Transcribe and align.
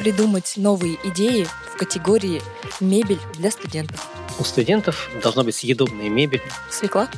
придумать 0.00 0.54
новые 0.56 0.98
идеи 1.04 1.46
в 1.74 1.76
категории 1.76 2.40
«Мебель 2.80 3.20
для 3.34 3.50
студентов». 3.50 4.08
У 4.38 4.44
студентов 4.44 5.10
должна 5.22 5.44
быть 5.44 5.54
съедобная 5.54 6.08
мебель. 6.08 6.42
Свекла? 6.70 7.08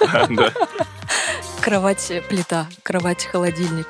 Да. 0.30 0.52
Кровать-плита, 1.60 2.66
кровать-холодильник. 2.82 3.86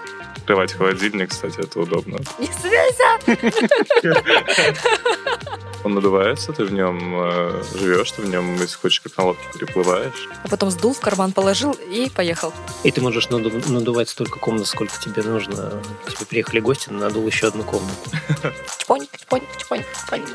Кровать-холодильник, 0.46 1.31
кстати, 1.31 1.60
это 1.60 1.78
удобно. 1.78 2.19
Не 2.40 2.46
смейся! 2.46 3.21
Он 5.85 5.95
надувается, 5.95 6.53
ты 6.53 6.65
в 6.65 6.72
нем 6.72 7.15
э, 7.15 7.63
живешь, 7.78 8.10
ты 8.13 8.22
в 8.22 8.28
нем, 8.28 8.54
если 8.56 8.77
хочешь, 8.77 9.01
как 9.01 9.17
на 9.17 9.24
лодке 9.27 9.45
переплываешь. 9.54 10.28
А 10.42 10.49
потом 10.49 10.71
сдул, 10.71 10.92
в 10.92 11.01
карман 11.01 11.33
положил 11.33 11.72
и 11.72 12.10
поехал. 12.10 12.53
И 12.83 12.90
ты 12.90 13.01
можешь 13.01 13.28
наду- 13.28 13.71
надувать 13.71 14.09
столько 14.09 14.38
комнат, 14.41 14.67
сколько 14.67 14.99
тебе 15.01 15.22
нужно. 15.22 15.81
Тебе 16.09 16.27
приехали 16.27 16.60
гости, 16.60 16.91
надул 16.91 17.27
еще 17.27 17.46
одну 17.46 17.62
комнату. 17.62 17.95
Чпоник, 18.80 19.09
чпоник, 19.16 19.48
чпоник, 19.59 19.87
чпоник. 20.04 20.28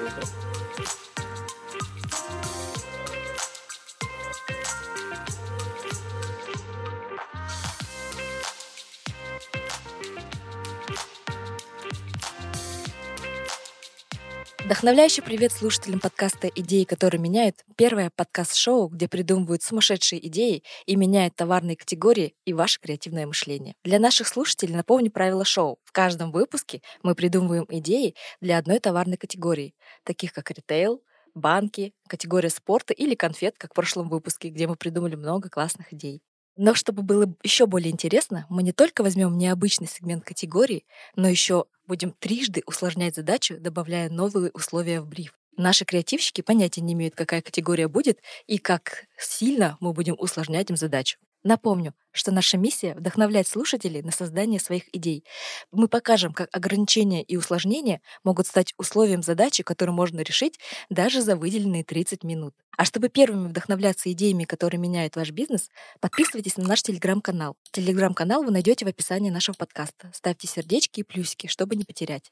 Вдохновляющий 14.66 15.22
привет 15.22 15.52
слушателям 15.52 16.00
подкаста 16.00 16.48
«Идеи, 16.48 16.86
которые 16.86 17.20
меняют». 17.20 17.66
Первое 17.76 18.10
подкаст-шоу, 18.16 18.88
где 18.88 19.10
придумывают 19.10 19.62
сумасшедшие 19.62 20.26
идеи 20.28 20.64
и 20.86 20.96
меняют 20.96 21.36
товарные 21.36 21.76
категории 21.76 22.34
и 22.46 22.54
ваше 22.54 22.80
креативное 22.80 23.28
мышление. 23.28 23.76
Для 23.84 24.00
наших 24.00 24.26
слушателей 24.26 24.74
напомню 24.74 25.12
правила 25.12 25.44
шоу. 25.44 25.80
В 25.84 25.92
каждом 25.92 26.32
выпуске 26.32 26.82
мы 27.04 27.14
придумываем 27.14 27.66
идеи 27.68 28.16
для 28.40 28.58
одной 28.58 28.80
товарной 28.80 29.18
категории, 29.18 29.76
таких 30.06 30.32
как 30.32 30.50
ритейл, 30.50 31.04
банки, 31.36 31.94
категория 32.08 32.50
спорта 32.50 32.94
или 32.94 33.16
конфет, 33.16 33.56
как 33.58 33.72
в 33.72 33.76
прошлом 33.76 34.08
выпуске, 34.08 34.48
где 34.48 34.66
мы 34.68 34.78
придумали 34.78 35.16
много 35.16 35.50
классных 35.50 35.92
идей. 35.92 36.22
Но 36.56 36.76
чтобы 36.76 37.02
было 37.02 37.34
еще 37.44 37.66
более 37.66 37.92
интересно, 37.92 38.46
мы 38.50 38.62
не 38.64 38.72
только 38.72 39.02
возьмем 39.02 39.38
необычный 39.38 39.88
сегмент 39.88 40.24
категории, 40.24 40.86
но 41.16 41.28
еще 41.28 41.66
будем 41.88 42.12
трижды 42.12 42.62
усложнять 42.66 43.16
задачу, 43.16 43.58
добавляя 43.60 44.10
новые 44.10 44.52
условия 44.52 45.02
в 45.02 45.08
бриф. 45.08 45.34
Наши 45.58 45.86
креативщики 45.86 46.42
понятия 46.42 46.82
не 46.82 46.94
имеют, 46.94 47.16
какая 47.16 47.42
категория 47.42 47.88
будет 47.88 48.20
и 48.48 48.58
как 48.58 49.06
сильно 49.18 49.78
мы 49.80 49.94
будем 49.94 50.16
усложнять 50.18 50.70
им 50.70 50.78
задачу. 50.78 51.18
Напомню, 51.44 51.94
что 52.12 52.32
наша 52.32 52.58
миссия— 52.58 52.96
вдохновлять 52.98 53.48
слушателей 53.50 54.02
на 54.02 54.12
создание 54.12 54.62
своих 54.62 54.84
идей. 54.96 55.26
Мы 55.72 55.90
покажем, 55.90 56.34
как 56.34 56.48
ограничения 56.56 57.22
и 57.22 57.36
усложнения 57.36 58.02
могут 58.24 58.48
стать 58.48 58.74
условием 58.78 59.22
задачи, 59.22 59.62
которую 59.62 59.94
можно 59.94 60.22
решить 60.22 60.58
даже 60.90 61.22
за 61.22 61.36
выделенные 61.36 61.84
30 61.84 62.24
минут. 62.24 62.56
А 62.78 62.86
чтобы 62.86 63.10
первыми 63.10 63.50
вдохновляться 63.50 64.10
идеями, 64.14 64.46
которые 64.46 64.80
меняют 64.80 65.18
ваш 65.18 65.32
бизнес, 65.32 65.70
подписывайтесь 66.00 66.56
на 66.56 66.66
наш 66.66 66.82
телеграм-канал. 66.82 67.58
Телеграм-канал 67.72 68.44
вы 68.44 68.52
найдете 68.52 68.86
в 68.86 68.88
описании 68.88 69.30
нашего 69.30 69.56
подкаста. 69.56 70.12
Ставьте 70.14 70.48
сердечки 70.48 71.02
и 71.02 71.04
плюсики, 71.04 71.48
чтобы 71.48 71.76
не 71.76 71.84
потерять. 71.84 72.32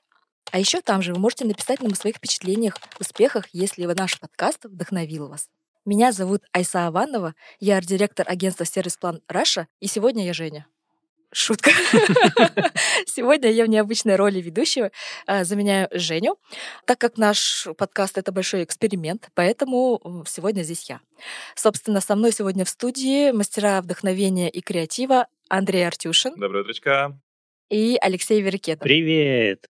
А 0.52 0.60
еще 0.60 0.82
там 0.82 1.02
же 1.02 1.14
вы 1.14 1.20
можете 1.20 1.46
написать 1.46 1.82
нам 1.82 1.92
о 1.92 1.96
своих 1.96 2.16
впечатлениях, 2.16 2.76
успехах, 3.00 3.48
если 3.52 3.86
наш 3.86 4.20
подкаст 4.20 4.66
вдохновил 4.66 5.28
вас. 5.28 5.50
Меня 5.84 6.12
зовут 6.12 6.44
Айса 6.54 6.86
Аванова, 6.86 7.34
я 7.60 7.78
арт-директор 7.78 8.26
агентства 8.30 8.66
«Serviceplan 8.66 9.22
Russia», 9.28 9.68
и 9.80 9.88
сегодня 9.88 10.26
я 10.26 10.34
Женя. 10.34 10.68
Шутка. 11.34 11.72
Сегодня 13.06 13.50
я 13.50 13.64
в 13.64 13.70
необычной 13.70 14.18
роли 14.18 14.42
ведущего 14.42 14.92
а, 15.26 15.46
заменяю 15.46 15.88
Женю, 15.94 16.38
так 16.86 17.00
как 17.00 17.18
наш 17.18 17.70
подкаст— 17.78 18.18
это 18.20 18.34
большой 18.34 18.66
эксперимент, 18.66 19.30
поэтому 19.34 20.26
сегодня 20.28 20.64
здесь 20.64 20.90
я. 20.90 21.00
Собственно, 21.56 22.02
со 22.02 22.18
мной 22.18 22.34
сегодня 22.34 22.66
в 22.66 22.70
студии 22.70 23.32
мастера 23.32 23.82
вдохновения 23.82 24.50
и 24.50 24.60
креатива 24.60 25.28
Андрей 25.48 25.88
Артюшин 25.88 26.36
Доброе 26.36 26.64
утречко. 26.64 27.18
и 27.70 27.98
Алексей 28.02 28.42
Верикетов. 28.42 28.84
Привет! 28.84 29.68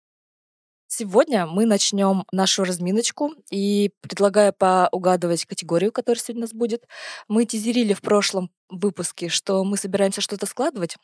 Сегодня 1.02 1.46
мы 1.46 1.64
начнем 1.64 2.24
нашу 2.32 2.64
разминочку 2.64 3.32
и 3.50 3.92
предлагаю 4.02 4.52
поугадывать 4.52 5.46
категорию, 5.46 5.90
которая 5.90 6.20
сегодня 6.20 6.40
у 6.40 6.42
нас 6.42 6.52
будет. 6.52 6.86
Мы 7.28 7.46
тизерили 7.46 7.94
в 7.94 8.02
прошлом 8.02 8.50
выпуске, 8.68 9.30
что 9.30 9.64
мы 9.64 9.78
собираемся 9.78 10.20
что-то 10.20 10.44
складывать. 10.44 10.98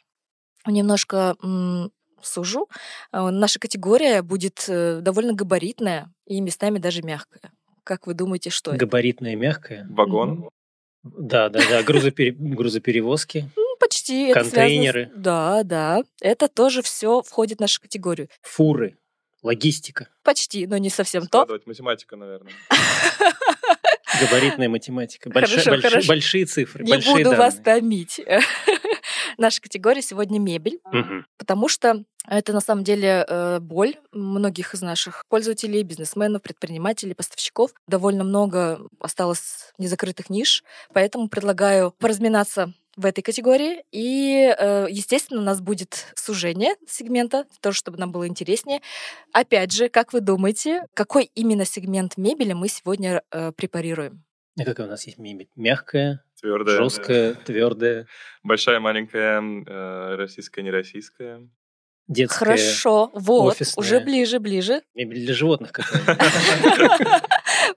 Немножко 0.66 1.36
м, 1.42 1.90
сужу. 2.20 2.68
Э, 3.14 3.30
Наша 3.30 3.58
категория 3.58 4.20
будет 4.20 4.66
э, 4.68 4.98
довольно 5.00 5.32
габаритная 5.32 6.12
и 6.26 6.42
местами 6.42 6.78
даже 6.78 7.00
мягкая. 7.00 7.50
Как 7.82 8.06
вы 8.06 8.12
думаете, 8.12 8.50
что 8.50 8.72
это? 8.72 8.80
Габаритная, 8.80 9.36
мягкая. 9.36 9.86
Вагон. 9.88 10.50
Да, 11.02 11.48
да, 11.48 11.60
да. 11.66 11.82
Грузопере- 11.82 12.32
Грузоперевозки, 12.36 13.48
Ну, 13.56 13.76
почти. 13.80 14.26
это 14.26 14.40
связано 14.40 14.50
с- 14.50 14.54
контейнеры. 14.54 15.10
Да, 15.16 15.62
да. 15.62 16.02
Это 16.20 16.48
тоже 16.48 16.82
все 16.82 17.22
входит 17.22 17.56
в 17.56 17.60
нашу 17.62 17.80
категорию. 17.80 18.28
фуры, 18.42 18.98
логистика, 19.42 20.08
Почти, 20.22 20.66
но 20.66 20.76
не 20.78 20.90
совсем 20.90 21.22
то. 21.22 21.38
Складывать 21.38 21.66
математика, 21.66 22.16
наверное. 22.16 22.52
габаритная 24.20 24.68
математика. 24.68 25.30
Больши- 25.30 25.58
Хорошо, 25.60 25.70
больши- 25.70 25.82
хорошо. 25.82 26.08
Большие 26.08 26.44
цифры, 26.46 26.84
Не 26.84 26.90
большие 26.92 27.24
буду 27.24 27.36
вас 27.36 27.56
томить. 27.56 28.20
Наша 29.38 29.60
категория 29.60 30.02
сегодня 30.02 30.38
мебель. 30.38 30.80
Мгм. 30.92 31.26
потому 31.36 31.68
что 31.68 32.02
это 32.26 32.52
на 32.52 32.60
самом 32.60 32.84
деле 32.84 33.24
э, 33.26 33.58
боль 33.60 33.94
многих 34.12 34.74
из 34.74 34.82
наших 34.82 35.24
пользователей, 35.28 35.82
бизнесменов, 35.82 36.42
предпринимателей, 36.42 37.14
поставщиков. 37.14 37.70
Довольно 37.86 38.22
много 38.24 38.80
осталось 39.00 39.72
незакрытых 39.78 40.28
ниш, 40.28 40.62
поэтому 40.92 41.28
предлагаю 41.28 41.92
поразминаться 41.92 42.74
в 42.98 43.06
этой 43.06 43.22
категории. 43.22 43.84
И, 43.92 44.54
э, 44.58 44.86
естественно, 44.90 45.40
у 45.40 45.44
нас 45.44 45.60
будет 45.60 46.12
сужение 46.16 46.74
сегмента, 46.86 47.46
тоже 47.60 47.78
чтобы 47.78 47.98
нам 47.98 48.10
было 48.12 48.26
интереснее. 48.26 48.80
Опять 49.32 49.72
же, 49.72 49.88
как 49.88 50.12
вы 50.12 50.20
думаете, 50.20 50.82
какой 50.94 51.30
именно 51.34 51.64
сегмент 51.64 52.16
мебели 52.16 52.52
мы 52.52 52.68
сегодня 52.68 53.22
э, 53.30 53.52
препарируем? 53.52 54.24
А 54.58 54.64
какая 54.64 54.88
у 54.88 54.90
нас 54.90 55.06
есть 55.06 55.18
мебель? 55.18 55.48
Мягкая, 55.54 56.24
Твердая. 56.40 56.76
жесткая, 56.78 57.34
твердая, 57.34 58.08
Большая, 58.42 58.80
маленькая, 58.80 59.40
э, 59.40 60.16
российская, 60.16 60.62
нероссийская. 60.62 61.48
Детская. 62.08 62.38
Хорошо, 62.38 63.10
вот, 63.14 63.52
офисная. 63.54 63.82
уже 63.82 64.00
ближе, 64.00 64.38
ближе. 64.40 64.82
Мебель 64.94 65.24
для 65.24 65.34
животных 65.34 65.72
какая 65.72 66.16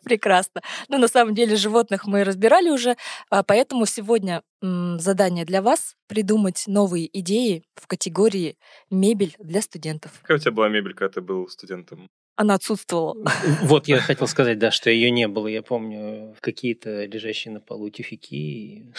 Прекрасно. 0.03 0.61
Ну, 0.87 0.97
на 0.97 1.07
самом 1.07 1.35
деле, 1.35 1.55
животных 1.55 2.05
мы 2.05 2.23
разбирали 2.23 2.69
уже, 2.69 2.95
а, 3.29 3.43
поэтому 3.43 3.85
сегодня 3.85 4.41
задание 4.61 5.45
для 5.45 5.61
вас— 5.61 5.95
придумать 6.07 6.63
новые 6.67 7.09
идеи 7.19 7.63
в 7.75 7.87
категории 7.87 8.57
«Мебель 8.89 9.35
для 9.39 9.61
студентов». 9.61 10.11
Какая 10.21 10.37
у 10.37 10.39
тебя 10.39 10.51
была 10.51 10.69
мебель, 10.69 10.93
когда 10.93 11.13
ты 11.13 11.21
был 11.21 11.47
студентом? 11.47 12.07
Она 12.35 12.55
отсутствовала. 12.55 13.15
Вот 13.61 13.87
я 13.87 13.99
хотел 13.99 14.27
сказать, 14.27 14.57
да, 14.57 14.71
что 14.71 14.89
ее 14.89 15.11
не 15.11 15.27
было. 15.27 15.47
Я 15.47 15.61
помню 15.61 16.35
какие-то 16.39 17.05
лежащие 17.05 17.53
на 17.53 17.59
полу 17.59 17.89
тюфяки 17.89 18.93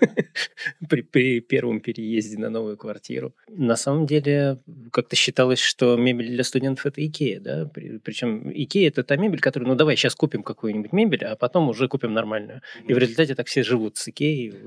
при, 0.88 1.02
при 1.02 1.40
первом 1.40 1.80
переезде 1.80 2.38
на 2.38 2.50
новую 2.50 2.76
квартиру. 2.76 3.34
На 3.48 3.76
самом 3.76 4.06
деле, 4.06 4.58
как-то 4.92 5.16
считалось, 5.16 5.60
что 5.60 5.96
мебель 5.96 6.28
для 6.28 6.44
студентов 6.44 6.86
это 6.86 7.04
Икея, 7.06 7.40
да? 7.40 7.66
При- 7.66 7.98
Причем 7.98 8.50
Икея 8.52 8.88
это 8.88 9.02
та 9.02 9.16
мебель, 9.16 9.40
которую, 9.40 9.68
ну 9.68 9.74
давай 9.74 9.96
сейчас 9.96 10.14
купим 10.14 10.42
какую-нибудь 10.42 10.92
мебель, 10.92 11.24
а 11.24 11.36
потом 11.36 11.68
уже 11.68 11.88
купим 11.88 12.12
нормальную. 12.12 12.62
И 12.86 12.94
в 12.94 12.98
результате 12.98 13.34
так 13.34 13.46
все 13.46 13.62
живут 13.62 13.96
с 13.96 14.08
Икеей. 14.08 14.54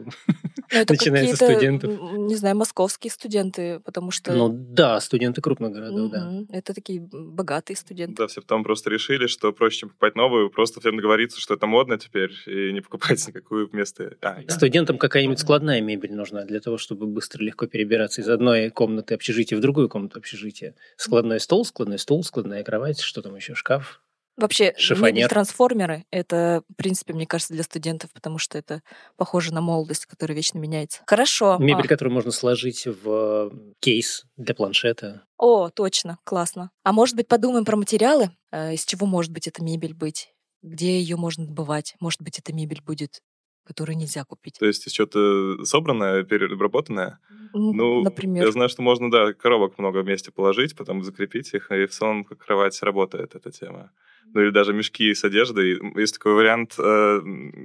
Ну, 0.71 0.79
это 0.79 0.93
Начиная 0.93 1.27
со 1.27 1.31
какие-то, 1.33 1.53
студентов. 1.53 2.13
не 2.17 2.35
знаю, 2.35 2.55
московские 2.55 3.11
студенты, 3.11 3.79
потому 3.81 4.09
что 4.09 4.33
Ну 4.33 4.49
да, 4.49 4.99
студенты 5.01 5.39
крупных 5.39 5.71
городов, 5.71 6.09
да. 6.11 6.31
это 6.49 6.73
такие 6.73 6.99
богатые 6.99 7.77
студенты. 7.77 8.15
Да, 8.15 8.27
все 8.27 8.41
потом 8.41 8.63
просто 8.63 8.89
решили, 8.89 9.27
что 9.27 9.51
проще, 9.53 9.79
чем 9.81 9.89
покупать 9.89 10.15
новую, 10.15 10.49
просто 10.49 10.79
всем 10.79 10.95
договориться, 10.95 11.39
что 11.39 11.53
это 11.53 11.67
модно 11.67 11.99
теперь, 11.99 12.31
и 12.47 12.71
не 12.73 12.81
покупать 12.81 13.23
никакую 13.27 13.67
вместо... 13.69 14.15
А, 14.21 14.39
Студентам 14.47 14.97
какая-нибудь 15.23 15.39
складная 15.39 15.81
мебель 15.81 16.13
нужна 16.13 16.43
для 16.43 16.59
того, 16.59 16.77
чтобы 16.77 17.07
быстро 17.07 17.43
легко 17.43 17.65
перебираться 17.67 18.21
из 18.21 18.29
одной 18.29 18.69
комнаты 18.69 19.13
общежития 19.15 19.57
в 19.57 19.61
другую 19.61 19.89
комнату 19.89 20.19
общежития. 20.19 20.75
Складной 20.97 21.39
стол, 21.39 21.65
складной 21.65 21.97
стул, 21.99 22.23
складная 22.23 22.63
кровать, 22.63 22.99
что 22.99 23.21
там 23.21 23.35
еще, 23.35 23.55
шкаф. 23.55 24.01
Вообще, 24.35 24.73
Шифонер. 24.77 25.13
мебель-трансформеры— 25.13 26.05
это, 26.11 26.63
в 26.67 26.75
принципе, 26.75 27.13
мне 27.13 27.27
кажется, 27.27 27.53
для 27.53 27.61
студентов, 27.61 28.11
потому 28.13 28.39
что 28.39 28.57
это 28.57 28.81
похоже 29.15 29.53
на 29.53 29.61
молодость, 29.61 30.07
которая 30.07 30.35
вечно 30.35 30.57
меняется. 30.57 31.03
Хорошо. 31.05 31.57
Мебель, 31.59 31.85
А, 31.85 31.87
которую 31.87 32.15
можно 32.15 32.31
сложить 32.31 32.87
в 32.87 33.51
кейс 33.79 34.23
для 34.35 34.55
планшета. 34.55 35.23
О, 35.37 35.69
точно, 35.69 36.17
классно. 36.23 36.71
А 36.83 36.93
может 36.93 37.15
быть, 37.15 37.27
подумаем 37.27 37.63
про 37.63 37.75
материалы? 37.77 38.31
Э, 38.51 38.73
Из 38.73 38.83
чего 38.85 39.05
может 39.05 39.31
быть 39.31 39.47
эта 39.47 39.63
мебель 39.63 39.93
быть? 39.93 40.33
Где 40.63 40.99
ее 40.99 41.15
можно 41.15 41.45
добывать? 41.45 41.93
Может 41.99 42.21
быть, 42.23 42.39
эта 42.39 42.53
мебель 42.53 42.81
будет 42.81 43.21
которые 43.63 43.95
нельзя 43.95 44.23
купить. 44.23 44.57
То 44.59 44.65
есть 44.65 44.91
что-то 44.93 45.63
собранное, 45.65 46.23
переработанное? 46.23 47.19
Ну, 47.53 48.01
например. 48.03 48.45
Я 48.45 48.51
знаю, 48.51 48.69
что 48.69 48.81
можно, 48.81 49.11
да, 49.11 49.33
коробок 49.33 49.77
много 49.77 49.99
вместе 49.99 50.31
положить, 50.31 50.75
потом 50.75 51.03
закрепить 51.03 51.53
их, 51.53 51.71
и 51.71 51.85
в 51.85 51.91
целом 51.91 52.23
как 52.23 52.39
кровать 52.39 52.81
работает 52.81 53.35
эта 53.35 53.51
тема. 53.51 53.91
Ну 54.33 54.41
или 54.41 54.49
даже 54.49 54.73
мешки 54.73 55.13
с 55.13 55.23
одеждой. 55.23 55.79
Есть 55.99 56.15
такой 56.15 56.33
вариант 56.33 56.75
э, 56.77 57.19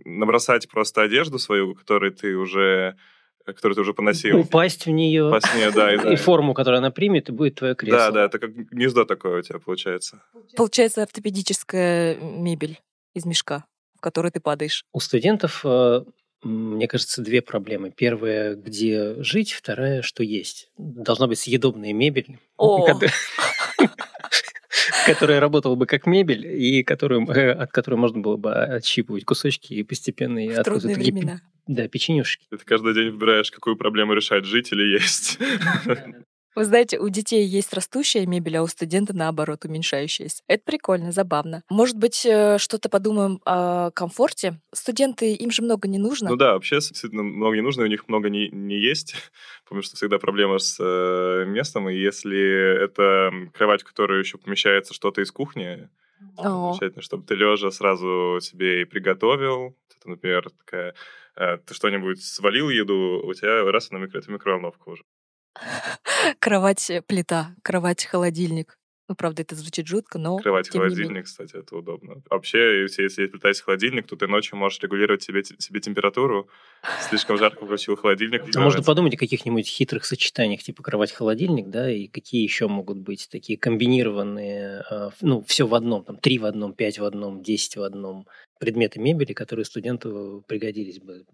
набросать 0.04 0.68
просто 0.68 1.02
одежду 1.02 1.38
свою, 1.38 1.74
которую 1.74 2.12
ты 2.12 2.36
уже 2.36 2.96
которую 3.54 3.76
ты 3.76 3.80
уже 3.80 3.94
поносил. 3.94 4.38
Упасть 4.38 4.84
в 4.84 4.90
нее. 4.90 5.28
Упасть 5.28 5.46
в 5.46 5.56
нее, 5.56 5.70
да. 5.70 5.94
И, 5.94 6.14
и 6.14 6.16
форму, 6.16 6.52
которую 6.52 6.78
она 6.78 6.90
примет, 6.90 7.30
и 7.30 7.32
будет 7.32 7.54
твое 7.54 7.74
кресло. 7.74 7.98
Да, 7.98 8.10
да, 8.10 8.24
это 8.26 8.38
как 8.38 8.54
гнездо 8.54 9.04
такое 9.06 9.38
у 9.38 9.42
тебя 9.42 9.58
получается. 9.58 10.22
Получается 10.54 11.02
ортопедическая 11.02 12.16
мебель 12.16 12.78
из 13.14 13.24
мешка, 13.24 13.64
в 13.98 14.00
который 14.00 14.30
ты 14.30 14.40
падаешь. 14.40 14.84
У 14.92 15.00
студентов 15.00 15.62
э, 15.64 16.04
мне 16.42 16.86
кажется, 16.86 17.20
две 17.20 17.42
проблемы. 17.42 17.90
Первая, 17.90 18.54
где 18.54 19.20
жить, 19.22 19.52
вторая, 19.52 20.02
что 20.02 20.22
есть. 20.22 20.70
Должна 20.78 21.26
быть 21.26 21.40
съедобная 21.40 21.92
мебель, 21.92 22.38
которая 25.06 25.40
работала 25.40 25.74
бы 25.74 25.86
как 25.86 26.06
мебель, 26.06 26.46
и 26.46 26.84
которую, 26.84 27.28
э, 27.28 27.52
от 27.52 27.72
которой 27.72 27.96
можно 27.96 28.20
было 28.20 28.36
бы 28.36 28.54
отщипывать 28.54 29.24
кусочки 29.24 29.74
и 29.74 29.82
постепенно... 29.82 30.40
В 30.40 30.62
трудные 30.62 30.94
времена. 30.94 31.40
Да, 31.66 31.88
печенюшки. 31.88 32.46
Ты 32.50 32.58
каждый 32.58 32.94
день 32.94 33.10
выбираешь, 33.10 33.50
какую 33.50 33.76
проблему 33.76 34.14
решать, 34.14 34.44
жить 34.44 34.70
или 34.72 34.92
есть. 34.92 35.38
Вы 36.58 36.64
знаете, 36.64 36.98
у 36.98 37.08
детей 37.08 37.46
есть 37.46 37.72
растущая 37.72 38.26
мебель, 38.26 38.56
а 38.56 38.64
у 38.64 38.66
студента, 38.66 39.16
наоборот, 39.16 39.64
уменьшающаяся. 39.64 40.42
Это 40.48 40.64
прикольно, 40.64 41.12
забавно. 41.12 41.62
Может 41.70 41.96
быть, 41.96 42.26
э, 42.26 42.58
что-то 42.58 42.88
подумаем 42.88 43.40
о 43.44 43.92
комфорте? 43.92 44.60
Студенты, 44.74 45.34
им 45.34 45.52
же 45.52 45.62
много 45.62 45.86
не 45.86 45.98
нужно. 45.98 46.30
Ну 46.30 46.34
да, 46.34 46.54
вообще 46.54 46.80
действительно 46.80 47.22
много 47.22 47.54
не 47.54 47.62
нужно, 47.62 47.84
у 47.84 47.86
них 47.86 48.08
много 48.08 48.28
не, 48.28 48.48
не 48.48 48.76
есть, 48.76 49.14
потому 49.62 49.82
что 49.82 49.94
всегда 49.94 50.18
проблема 50.18 50.58
с 50.58 50.78
э, 50.80 51.44
местом, 51.46 51.88
и 51.90 51.94
если 51.94 52.82
это 52.82 53.30
кровать, 53.54 53.82
в 53.82 53.86
которой 53.86 54.18
еще 54.18 54.36
помещается 54.36 54.94
что-то 54.94 55.20
из 55.20 55.30
кухни, 55.30 55.88
замечательно, 56.36 57.02
чтобы 57.02 57.24
ты 57.24 57.36
лежа 57.36 57.70
сразу 57.70 58.40
себе 58.42 58.82
и 58.82 58.84
приготовил. 58.84 59.76
Это, 59.96 60.10
например, 60.10 60.50
такая, 60.50 60.96
э, 61.36 61.58
ты 61.58 61.72
что-нибудь 61.72 62.20
свалил 62.20 62.68
еду, 62.68 63.22
у 63.24 63.32
тебя 63.32 63.62
раз 63.70 63.92
на 63.92 63.98
микро, 63.98 64.18
это 64.18 64.32
микроволновка 64.32 64.88
уже. 64.88 65.04
Кровать-плита, 66.38 67.54
э, 67.56 67.60
кровать-холодильник. 67.62 68.77
Ну, 69.08 69.14
правда, 69.14 69.40
это 69.40 69.54
звучит 69.54 69.86
жутко, 69.86 70.18
но... 70.18 70.36
Кровать-холодильник, 70.36 71.24
кстати, 71.24 71.56
это 71.56 71.76
удобно. 71.76 72.22
Вообще, 72.28 72.82
если, 72.82 73.04
если 73.04 73.30
есть 73.42 73.62
холодильник, 73.62 74.06
то 74.06 74.16
ты 74.16 74.26
ночью 74.26 74.58
можешь 74.58 74.80
регулировать 74.80 75.22
себе, 75.22 75.42
себе 75.42 75.80
температуру. 75.80 76.50
Слишком 77.08 77.38
жарко 77.38 77.64
включил 77.64 77.96
холодильник. 77.96 78.46
Это 78.46 78.60
можно 78.60 78.82
подумать 78.82 79.14
о 79.14 79.16
каких-нибудь 79.16 79.66
хитрых 79.66 80.04
сочетаниях, 80.04 80.62
типа 80.62 80.82
кровать-холодильник, 80.82 81.68
да, 81.68 81.90
и 81.90 82.06
какие 82.06 82.42
еще 82.42 82.68
могут 82.68 82.98
быть 82.98 83.28
такие 83.30 83.58
комбинированные, 83.58 84.82
а, 84.90 85.10
ну, 85.22 85.42
все 85.46 85.66
в 85.66 85.74
одном, 85.74 86.04
там, 86.04 86.18
три 86.18 86.38
в 86.38 86.44
одном, 86.44 86.74
пять 86.74 86.98
в 86.98 87.04
одном, 87.04 87.42
десять 87.42 87.76
в 87.76 87.82
одном 87.82 88.26
предметы 88.58 89.00
мебели, 89.00 89.32
которые 89.32 89.64
студенту 89.64 90.44
пригодились 90.46 91.00
бы. 91.00 91.24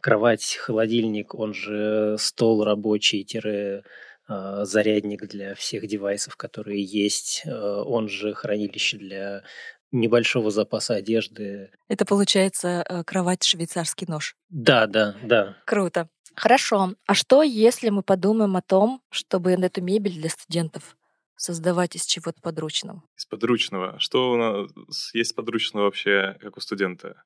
Кровать, 0.00 0.58
холодильник, 0.60 1.34
он 1.34 1.54
же 1.54 2.16
стол 2.18 2.64
рабочий, 2.64 3.24
тире 3.24 3.78
а, 3.78 3.82
зарядник 4.64 5.26
для 5.26 5.54
всех 5.54 5.86
девайсов, 5.86 6.36
которые 6.36 6.82
есть, 6.82 7.42
а, 7.46 7.82
он 7.82 8.08
же 8.08 8.34
хранилище 8.34 8.98
для 8.98 9.42
небольшого 9.92 10.50
запаса 10.50 10.94
одежды. 10.94 11.72
Это 11.88 12.04
получается 12.04 12.84
э, 12.88 13.04
кровать 13.04 13.42
швейцарский 13.42 14.06
нож. 14.08 14.36
Да, 14.48 14.86
да, 14.86 15.16
да. 15.22 15.56
Круто. 15.66 16.08
Хорошо. 16.36 16.94
А 17.06 17.14
что, 17.14 17.42
если 17.42 17.90
мы 17.90 18.02
подумаем 18.02 18.56
о 18.56 18.62
том, 18.62 19.02
чтобы 19.10 19.50
эту 19.52 19.82
мебель 19.82 20.14
для 20.14 20.30
студентов 20.30 20.96
создавать 21.36 21.96
из 21.96 22.04
чего-то 22.06 22.40
подручного? 22.40 23.02
Из 23.16 23.26
подручного. 23.26 23.98
Что 23.98 24.32
у 24.32 24.36
нас 24.36 25.14
есть 25.14 25.34
подручного 25.34 25.84
вообще, 25.84 26.36
как 26.40 26.56
у 26.56 26.60
студента? 26.60 27.24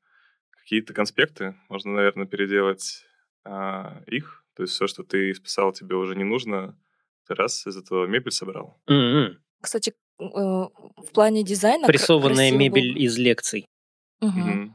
Какие-то 0.62 0.94
конспекты. 0.94 1.56
Можно, 1.68 1.92
наверное, 1.92 2.26
переделать 2.26 3.04
а, 3.44 4.02
их. 4.06 4.44
То 4.56 4.62
есть 4.62 4.74
все, 4.74 4.86
что 4.86 5.02
ты 5.02 5.34
списал, 5.34 5.72
тебе 5.72 5.96
уже 5.96 6.16
не 6.16 6.24
нужно. 6.24 6.78
Ты 7.26 7.34
раз 7.34 7.66
из 7.66 7.76
этого 7.76 8.06
мебель 8.06 8.32
собрал. 8.32 8.80
Mm-hmm. 8.88 9.36
Кстати, 9.62 9.94
э, 10.20 10.24
в 10.24 11.10
плане 11.12 11.42
дизайна... 11.42 11.86
Прессованная 11.86 12.52
мебель 12.52 12.98
из 12.98 13.16
лекций. 13.18 13.66
Угу. 14.20 14.38
Mm-hmm. 14.38 14.70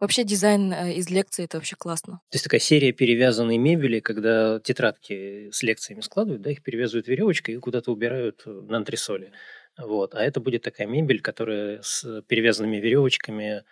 Вообще 0.00 0.24
дизайн 0.24 0.72
э, 0.72 0.94
из 0.94 1.10
лекций 1.10 1.46
это 1.46 1.56
вообще 1.56 1.76
классно. 1.76 2.20
То 2.30 2.36
есть 2.36 2.44
такая 2.44 2.60
серия 2.60 2.92
перевязанной 2.92 3.56
мебели, 3.56 4.00
когда 4.00 4.60
тетрадки 4.60 5.50
с 5.50 5.62
лекциями 5.62 6.02
складывают, 6.02 6.42
да, 6.42 6.50
их 6.50 6.62
перевязывают 6.62 7.08
веревочкой 7.08 7.54
и 7.54 7.58
куда-то 7.58 7.90
убирают 7.90 8.42
на 8.44 8.76
антресоле. 8.76 9.32
Вот. 9.78 10.14
А 10.14 10.22
это 10.22 10.40
будет 10.40 10.62
такая 10.62 10.86
мебель, 10.86 11.20
которая 11.20 11.80
с 11.82 12.22
перевязанными 12.28 12.76
веревочками, 12.76 13.64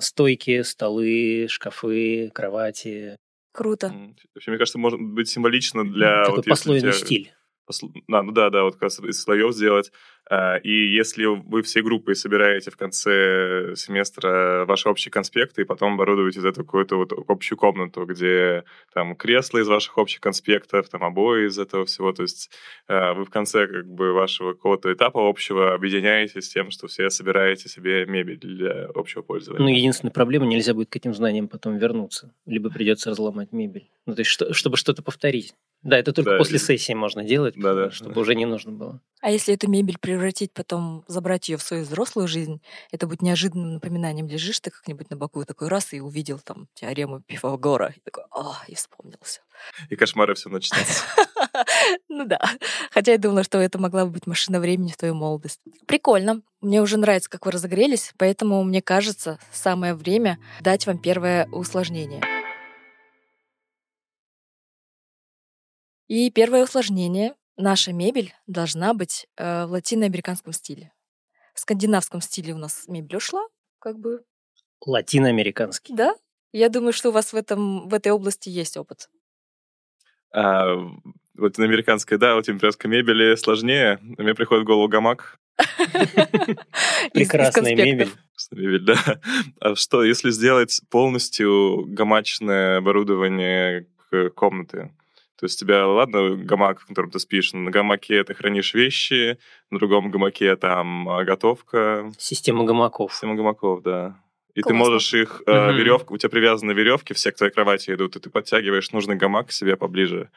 стойки, 0.00 0.62
столы, 0.62 1.46
шкафы, 1.48 2.30
кровати. 2.32 3.16
Круто. 3.56 3.92
Вообще, 4.34 4.50
мне 4.50 4.58
кажется, 4.58 4.78
может 4.78 5.00
быть 5.00 5.30
символично 5.30 5.82
для... 5.90 6.24
Такой 6.24 6.36
вот, 6.36 6.44
послойный 6.44 6.80
тебя... 6.80 6.92
стиль. 6.92 7.32
А, 7.66 8.22
ну 8.22 8.30
да, 8.32 8.50
да, 8.50 8.64
вот 8.64 8.74
как 8.74 8.82
раз 8.82 9.00
из 9.00 9.22
слоев 9.22 9.54
сделать. 9.54 9.90
А, 10.28 10.56
и 10.56 10.70
если 10.70 11.24
вы 11.26 11.62
всей 11.62 11.82
группой 11.82 12.16
собираете 12.16 12.70
в 12.70 12.76
конце 12.76 13.74
семестра 13.76 14.64
ваши 14.66 14.88
общие 14.88 15.12
конспекты 15.12 15.62
и 15.62 15.64
потом 15.64 15.94
оборудуете 15.94 16.40
из 16.40 16.44
этого 16.44 16.64
какую-то 16.64 16.96
вот 16.96 17.12
общую 17.28 17.56
комнату, 17.56 18.04
где 18.06 18.64
там 18.92 19.14
кресла 19.14 19.58
из 19.58 19.68
ваших 19.68 19.98
общих 19.98 20.20
конспектов, 20.20 20.88
там 20.88 21.04
обои 21.04 21.46
из 21.46 21.58
этого 21.58 21.86
всего, 21.86 22.12
то 22.12 22.22
есть 22.22 22.50
а, 22.88 23.14
вы 23.14 23.24
в 23.24 23.30
конце 23.30 23.68
как 23.68 23.86
бы 23.86 24.12
вашего 24.12 24.52
какого-то 24.52 24.92
этапа 24.92 25.28
общего 25.28 25.74
объединяетесь 25.74 26.46
с 26.46 26.48
тем, 26.48 26.70
что 26.70 26.88
все 26.88 27.08
собираете 27.10 27.68
себе 27.68 28.04
мебель 28.06 28.38
для 28.38 28.86
общего 28.94 29.22
пользования. 29.22 29.64
Ну, 29.64 29.68
единственная 29.68 30.12
проблема, 30.12 30.46
нельзя 30.46 30.74
будет 30.74 30.90
к 30.90 30.96
этим 30.96 31.14
знаниям 31.14 31.46
потом 31.46 31.76
вернуться, 31.78 32.34
либо 32.46 32.70
придется 32.70 33.10
разломать 33.10 33.52
мебель. 33.52 33.88
Ну, 34.06 34.14
то 34.14 34.20
есть, 34.20 34.30
что, 34.30 34.52
чтобы 34.52 34.76
что-то 34.76 35.02
повторить. 35.02 35.54
Да, 35.82 35.98
это 35.98 36.12
только 36.12 36.32
да, 36.32 36.38
после 36.38 36.56
и... 36.56 36.60
сессии 36.60 36.94
можно 36.94 37.22
делать, 37.22 37.54
да, 37.56 37.74
да, 37.74 37.90
чтобы 37.90 38.14
да. 38.14 38.20
уже 38.20 38.34
не 38.34 38.44
нужно 38.44 38.72
было. 38.72 39.00
А 39.20 39.30
если 39.30 39.54
эту 39.54 39.68
мебель 39.68 39.98
превратить 40.16 40.52
потом, 40.54 41.04
забрать 41.08 41.50
ее 41.50 41.58
в 41.58 41.62
свою 41.62 41.84
взрослую 41.84 42.26
жизнь, 42.26 42.62
это 42.90 43.06
будет 43.06 43.20
неожиданным 43.20 43.74
напоминанием. 43.74 44.26
Лежишь 44.28 44.60
ты 44.60 44.70
как-нибудь 44.70 45.10
на 45.10 45.16
боку 45.16 45.44
такой 45.44 45.68
раз 45.68 45.92
и 45.92 46.00
увидел 46.00 46.38
там 46.38 46.68
теорему 46.72 47.20
Пифагора. 47.20 47.92
И 47.94 48.00
такой, 48.00 48.24
а, 48.30 48.62
и 48.66 48.74
вспомнился. 48.74 49.42
И 49.90 49.96
кошмары 49.96 50.34
все 50.34 50.48
начнутся. 50.48 51.04
Ну 52.08 52.24
да. 52.26 52.38
Хотя 52.90 53.12
я 53.12 53.18
думала, 53.18 53.42
что 53.42 53.58
это 53.58 53.78
могла 53.78 54.04
бы 54.04 54.12
быть 54.12 54.26
машина 54.26 54.58
времени 54.60 54.90
в 54.90 54.96
твою 54.96 55.14
молодость. 55.14 55.60
Прикольно. 55.86 56.42
Мне 56.60 56.80
уже 56.80 56.96
нравится, 56.96 57.30
как 57.30 57.44
вы 57.44 57.52
разогрелись, 57.52 58.12
поэтому 58.16 58.62
мне 58.64 58.80
кажется, 58.80 59.38
самое 59.52 59.94
время 59.94 60.38
дать 60.60 60.86
вам 60.86 60.98
первое 60.98 61.46
усложнение. 61.52 62.22
И 66.08 66.30
первое 66.30 66.64
усложнение. 66.64 67.34
Наша 67.56 67.92
мебель 67.92 68.34
должна 68.46 68.92
быть 68.92 69.26
э, 69.36 69.64
в 69.64 69.70
латиноамериканском 69.70 70.52
стиле. 70.52 70.92
В 71.54 71.60
скандинавском 71.60 72.20
стиле 72.20 72.52
у 72.52 72.58
нас 72.58 72.86
мебель 72.86 73.16
ушла, 73.16 73.46
как 73.78 73.98
бы. 73.98 74.22
Латиноамериканский. 74.84 75.94
Да. 75.94 76.14
Я 76.52 76.68
думаю, 76.68 76.92
что 76.92 77.08
у 77.08 77.12
вас 77.12 77.32
в, 77.32 77.36
этом, 77.36 77.88
в 77.88 77.94
этой 77.94 78.12
области 78.12 78.50
есть 78.50 78.76
опыт. 78.76 79.08
А, 80.32 80.76
латиноамериканская, 81.38 82.18
да, 82.18 82.34
латиноамериканской 82.36 82.90
мебели 82.90 83.34
сложнее. 83.36 83.98
Мне 84.02 84.34
приходит 84.34 84.64
в 84.64 84.66
голову 84.66 84.88
гамак. 84.88 85.38
Прекрасная 87.14 87.74
мебель. 87.74 88.10
Мебель, 88.50 88.84
да. 88.84 89.20
А 89.60 89.74
что, 89.76 90.04
если 90.04 90.30
сделать 90.30 90.82
полностью 90.90 91.86
гамачное 91.86 92.78
оборудование 92.78 93.86
комнаты? 94.34 94.94
То 95.38 95.44
есть 95.44 95.60
у 95.60 95.66
тебя, 95.66 95.86
ладно, 95.86 96.36
гамак, 96.36 96.80
в 96.80 96.86
котором 96.86 97.10
ты 97.10 97.18
спишь, 97.18 97.52
на 97.52 97.70
гамаке 97.70 98.24
ты 98.24 98.34
хранишь 98.34 98.72
вещи, 98.72 99.38
на 99.70 99.78
другом 99.78 100.10
гамаке 100.10 100.56
там 100.56 101.08
а, 101.08 101.24
готовка. 101.24 102.10
Система 102.18 102.64
гамаков. 102.64 103.12
Система 103.12 103.34
гамаков, 103.34 103.82
да. 103.82 104.18
И 104.54 104.62
Классно. 104.62 104.78
ты 104.78 104.84
можешь 104.84 105.14
их, 105.14 105.42
угу. 105.42 105.50
э, 105.50 105.76
веревка, 105.76 106.12
у 106.12 106.16
тебя 106.16 106.30
привязаны 106.30 106.72
веревки, 106.72 107.12
все 107.12 107.30
к 107.30 107.36
твоей 107.36 107.52
кровати 107.52 107.90
идут, 107.90 108.16
и 108.16 108.20
ты 108.20 108.30
подтягиваешь 108.30 108.90
нужный 108.92 109.16
гамак 109.16 109.48
к 109.48 109.52
себе 109.52 109.76
поближе, 109.76 110.30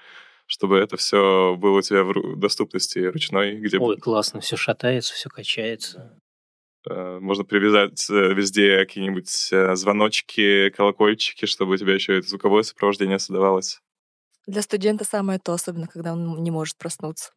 чтобы 0.45 0.77
это 0.77 0.97
все 0.97 1.55
было 1.57 1.77
у 1.77 1.81
тебя 1.81 2.03
в 2.03 2.35
доступности 2.35 2.99
ручной. 2.99 3.55
Где... 3.55 3.77
Ой, 3.79 3.95
классно, 3.97 4.41
все 4.41 4.57
шатается, 4.57 5.13
все 5.13 5.29
качается. 5.29 6.19
Э, 6.89 7.19
можно 7.21 7.43
привязать 7.43 8.09
э, 8.09 8.33
везде 8.33 8.79
какие-нибудь 8.79 9.49
э, 9.51 9.75
звоночки, 9.75 10.69
колокольчики, 10.69 11.45
чтобы 11.45 11.73
у 11.73 11.77
тебя 11.77 11.93
еще 11.93 12.17
это 12.17 12.27
звуковое 12.27 12.63
сопровождение 12.63 13.19
создавалось. 13.19 13.81
Для 14.47 14.61
студента 14.61 15.05
самое 15.05 15.39
то, 15.39 15.53
особенно 15.53 15.87
когда 15.87 16.11
он 16.13 16.43
не 16.43 16.51
может 16.51 16.77
проснуться. 16.77 17.31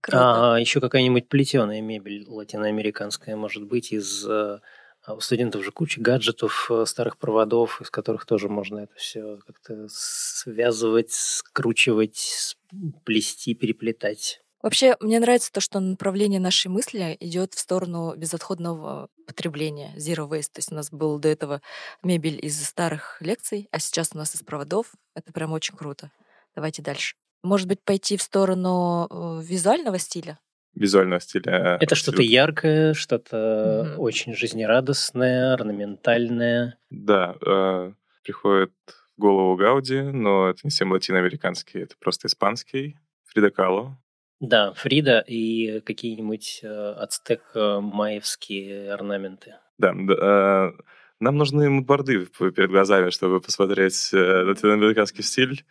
Круто. 0.00 0.54
А 0.54 0.58
еще 0.58 0.80
какая-нибудь 0.80 1.28
плетеная 1.28 1.80
мебель 1.82 2.24
латиноамериканская, 2.26 3.36
может 3.36 3.64
быть, 3.66 3.92
из 3.92 4.26
э, 4.26 4.60
А 5.02 5.14
у 5.14 5.20
студентов 5.20 5.62
же 5.64 5.72
куча 5.72 6.00
гаджетов, 6.00 6.68
э, 6.70 6.84
старых 6.86 7.18
проводов, 7.18 7.80
из 7.82 7.90
которых 7.90 8.24
тоже 8.26 8.48
можно 8.48 8.78
это 8.80 8.94
все 8.96 9.38
как-то 9.46 9.86
связывать, 9.90 11.12
скручивать, 11.12 12.56
плести, 13.04 13.54
переплетать. 13.54 14.40
Вообще, 14.62 14.96
мне 15.00 15.18
нравится 15.20 15.50
то, 15.52 15.60
что 15.60 15.80
направление 15.80 16.38
нашей 16.38 16.68
мысли 16.68 17.16
идет 17.20 17.54
в 17.54 17.58
сторону 17.58 18.14
безотходного 18.14 19.08
потребления, 19.26 19.94
zero 19.96 20.28
waste. 20.28 20.52
То 20.52 20.58
есть 20.58 20.70
у 20.70 20.74
нас 20.74 20.90
был 20.90 21.18
до 21.18 21.28
этого 21.28 21.62
мебель 22.02 22.38
из 22.44 22.62
старых 22.62 23.16
лекций, 23.20 23.68
а 23.70 23.78
сейчас 23.78 24.10
у 24.12 24.18
нас 24.18 24.34
из 24.34 24.42
проводов. 24.42 24.92
Это 25.14 25.32
прям 25.32 25.52
очень 25.52 25.76
круто. 25.76 26.10
Давайте 26.54 26.82
дальше. 26.82 27.14
Может 27.42 27.68
быть, 27.68 27.80
пойти 27.80 28.18
в 28.18 28.22
сторону 28.22 29.06
э, 29.10 29.42
визуального 29.42 29.98
стиля? 29.98 30.38
Визуального 30.74 31.20
стиля. 31.20 31.78
Это 31.80 31.94
что-то 31.94 32.22
яркое, 32.22 32.92
что-то 32.92 33.94
угу. 33.94 34.02
очень 34.02 34.34
жизнерадостное, 34.34 35.54
орнаментальное. 35.54 36.76
Да, 36.90 37.34
э, 37.44 37.92
приходит 38.22 38.72
в 39.16 39.20
голову 39.20 39.56
Гауди, 39.56 40.00
но 40.00 40.50
это 40.50 40.60
не 40.64 40.70
всем 40.70 40.92
латиноамериканский, 40.92 41.82
это 41.82 41.94
просто 41.98 42.28
испанский. 42.28 42.98
Фрида 43.24 43.50
Кало, 43.50 43.98
да, 44.40 44.72
Фрида 44.72 45.20
и 45.26 45.80
какие-нибудь 45.80 46.60
э, 46.62 46.94
ацтек-маевские 46.98 48.90
орнаменты. 48.90 49.56
Да, 49.78 49.92
да 49.94 50.14
э, 50.14 50.72
нам 51.20 51.36
нужны 51.36 51.68
мудборды 51.68 52.24
перед 52.26 52.70
глазами, 52.70 53.10
чтобы 53.10 53.40
посмотреть 53.42 54.10
э, 54.14 54.16
латиноамериканский 54.16 55.22
стиль, 55.22 55.64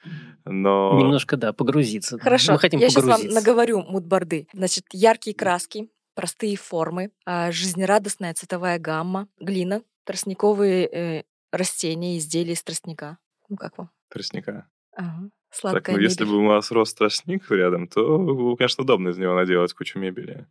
но... 0.46 1.00
Немножко, 1.00 1.38
да, 1.38 1.52
погрузиться. 1.54 2.20
Хорошо, 2.20 2.54
Мы 2.54 2.60
хотим 2.60 2.80
я 2.80 2.88
погрузиться. 2.88 3.18
сейчас 3.18 3.26
вам 3.26 3.34
наговорю 3.34 3.82
мудборды. 3.82 4.48
Значит, 4.54 4.86
яркие 4.92 5.36
краски, 5.36 5.90
простые 6.14 6.56
формы, 6.56 7.12
а, 7.26 7.52
жизнерадостная 7.52 8.36
цветовая 8.36 8.78
гамма, 8.78 9.28
глина, 9.40 9.82
тростниковые 10.04 10.86
э, 10.86 11.24
растения, 11.52 12.20
изделия 12.20 12.54
из 12.54 12.62
тростника. 12.62 13.18
Ну, 13.48 13.56
как 13.56 13.78
вам? 13.80 13.90
Тростника. 14.10 14.68
Ага. 14.96 15.30
Сладкая 15.52 15.82
так, 15.82 15.88
ну, 15.88 15.94
мебель. 15.94 16.10
если 16.10 16.26
бы 16.26 16.38
у 16.38 16.48
вас 16.48 16.72
рос 16.72 16.94
тростник 16.94 17.50
рядом, 17.50 17.88
то, 17.88 18.56
конечно, 18.56 18.84
удобно 18.84 19.10
из 19.10 19.18
него 19.18 19.34
наделать 19.34 19.74
кучу 19.74 19.98
мебели. 19.98 20.48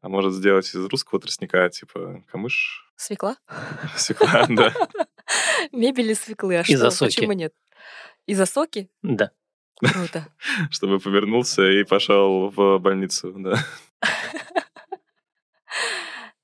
А 0.00 0.08
может 0.08 0.32
сделать 0.32 0.66
из 0.66 0.84
русского 0.86 1.20
тростника, 1.20 1.68
типа 1.68 2.24
камыш? 2.30 2.92
Свекла? 2.96 3.36
Свекла, 3.96 4.46
да. 4.48 4.74
Мебель 5.72 6.10
из 6.10 6.20
свеклы, 6.20 6.56
а 6.56 6.64
что? 6.64 6.90
Почему 6.98 7.32
нет? 7.32 7.54
Из 8.26 8.40
осоки? 8.40 8.90
Да. 9.02 9.30
Круто. 9.78 10.28
Чтобы 10.70 10.98
повернулся 10.98 11.62
и 11.68 11.84
пошел 11.84 12.50
в 12.50 12.78
больницу, 12.78 13.32
да. 13.36 13.56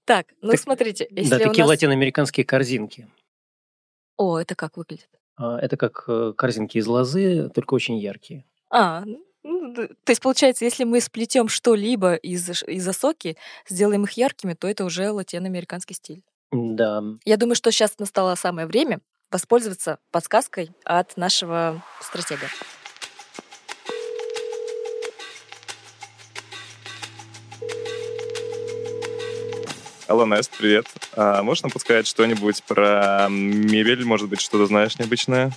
Так, 0.04 0.26
ну 0.40 0.52
Так, 0.52 0.60
смотрите, 0.60 1.06
если 1.10 1.30
да, 1.30 1.38
такие 1.38 1.64
нас... 1.64 1.68
латиноамериканские 1.68 2.46
корзинки. 2.46 3.08
О, 4.16 4.38
это 4.38 4.54
как 4.54 4.78
выглядит? 4.78 5.10
А, 5.38 5.58
Это 5.58 5.76
как 5.76 6.04
э, 6.08 6.32
корзинки 6.36 6.78
из 6.78 6.86
лозы, 6.86 7.48
только 7.54 7.74
очень 7.74 7.96
яркие. 7.98 8.44
А, 8.70 9.04
ну, 9.42 9.72
д- 9.72 9.88
то 10.04 10.10
есть 10.10 10.20
получается, 10.20 10.64
если 10.64 10.84
мы 10.84 11.00
сплетем 11.00 11.48
что-либо 11.48 12.14
из, 12.14 12.62
из 12.64 12.86
осоки, 12.88 13.36
сделаем 13.68 14.04
их 14.04 14.12
яркими, 14.12 14.54
то 14.54 14.66
это 14.68 14.84
уже 14.84 15.10
латиноамериканский 15.10 15.94
стиль. 15.94 16.22
Да, 16.50 17.02
Я 17.24 17.36
думаю, 17.36 17.54
что 17.54 17.70
сейчас 17.70 17.98
настало 17.98 18.34
самое 18.34 18.66
время 18.66 19.00
воспользоваться 19.30 19.98
подсказкой 20.10 20.70
от 20.84 21.16
нашего 21.16 21.82
стратега. 22.00 22.46
Алло, 30.08 30.24
Нест, 30.24 30.50
привет. 30.56 30.86
А, 31.16 31.42
можешь 31.42 31.62
нам 31.62 31.70
подсказать 31.70 32.06
что-нибудь 32.06 32.62
про 32.62 33.26
мебель? 33.28 34.06
Может 34.06 34.30
быть, 34.30 34.40
что-то 34.40 34.64
знаешь 34.64 34.98
необычное? 34.98 35.52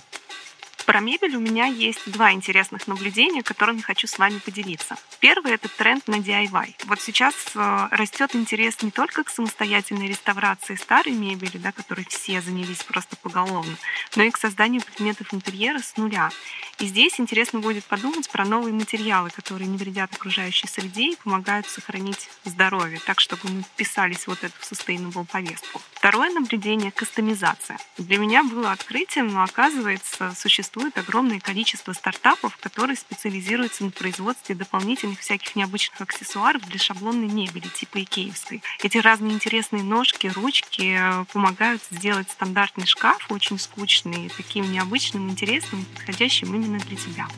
Про 0.92 1.00
мебель 1.00 1.36
у 1.36 1.40
меня 1.40 1.64
есть 1.64 2.02
два 2.04 2.32
интересных 2.32 2.86
наблюдения, 2.86 3.42
которыми 3.42 3.80
хочу 3.80 4.06
с 4.06 4.18
вами 4.18 4.40
поделиться. 4.40 4.98
Первый— 5.20 5.52
это 5.54 5.66
тренд 5.70 6.06
на 6.06 6.16
DIY. 6.16 6.74
Вот 6.84 7.00
сейчас 7.00 7.34
э, 7.54 7.88
растет 7.92 8.36
интерес 8.36 8.82
не 8.82 8.90
только 8.90 9.24
к 9.24 9.30
самостоятельной 9.30 10.06
реставрации 10.06 10.74
старой 10.74 11.14
мебели, 11.14 11.56
да, 11.56 11.72
которой 11.72 12.04
все 12.10 12.42
занялись 12.42 12.82
просто 12.82 13.16
поголовно, 13.16 13.74
но 14.16 14.24
и 14.24 14.30
к 14.30 14.36
созданию 14.36 14.82
предметов 14.82 15.32
интерьера 15.32 15.78
с 15.78 15.96
нуля. 15.96 16.30
И 16.78 16.84
здесь 16.84 17.18
интересно 17.18 17.60
будет 17.60 17.84
подумать 17.84 18.28
про 18.28 18.44
новые 18.44 18.74
материалы, 18.74 19.30
которые 19.30 19.68
не 19.68 19.78
вредят 19.78 20.12
окружающей 20.12 20.66
среде 20.66 21.12
и 21.12 21.16
помогают 21.16 21.66
сохранить 21.68 22.28
здоровье, 22.44 23.00
так, 23.06 23.18
чтобы 23.18 23.48
мы 23.48 23.62
вписались 23.62 24.26
вот 24.26 24.44
эту 24.44 24.52
в 24.58 24.70
sustainable 24.70 25.24
повестку. 25.24 25.80
Второе 26.02 26.30
наблюдение— 26.30 26.90
кастомизация. 26.96 27.78
Для 27.96 28.18
меня 28.18 28.42
было 28.42 28.72
открытием, 28.72 29.28
но 29.28 29.44
оказывается, 29.44 30.32
существует 30.34 30.98
огромное 30.98 31.38
количество 31.38 31.92
стартапов, 31.92 32.56
которые 32.56 32.96
специализируются 32.96 33.84
на 33.84 33.92
производстве 33.92 34.56
дополнительных 34.56 35.20
всяких 35.20 35.54
необычных 35.54 36.00
аксессуаров 36.00 36.68
для 36.68 36.80
шаблонной 36.80 37.28
мебели, 37.28 37.68
типа 37.68 38.02
икеевской. 38.02 38.64
Эти 38.82 38.98
разные 38.98 39.32
интересные 39.32 39.84
ножки, 39.84 40.26
ручки 40.26 40.96
э, 40.98 41.24
помогают 41.32 41.80
сделать 41.92 42.28
стандартный 42.28 42.86
шкаф, 42.86 43.30
очень 43.30 43.60
скучный, 43.60 44.28
таким 44.36 44.72
необычным, 44.72 45.30
интересным, 45.30 45.84
подходящим 45.94 46.52
именно 46.52 46.80
для 46.80 46.96
тебя. 46.96 47.28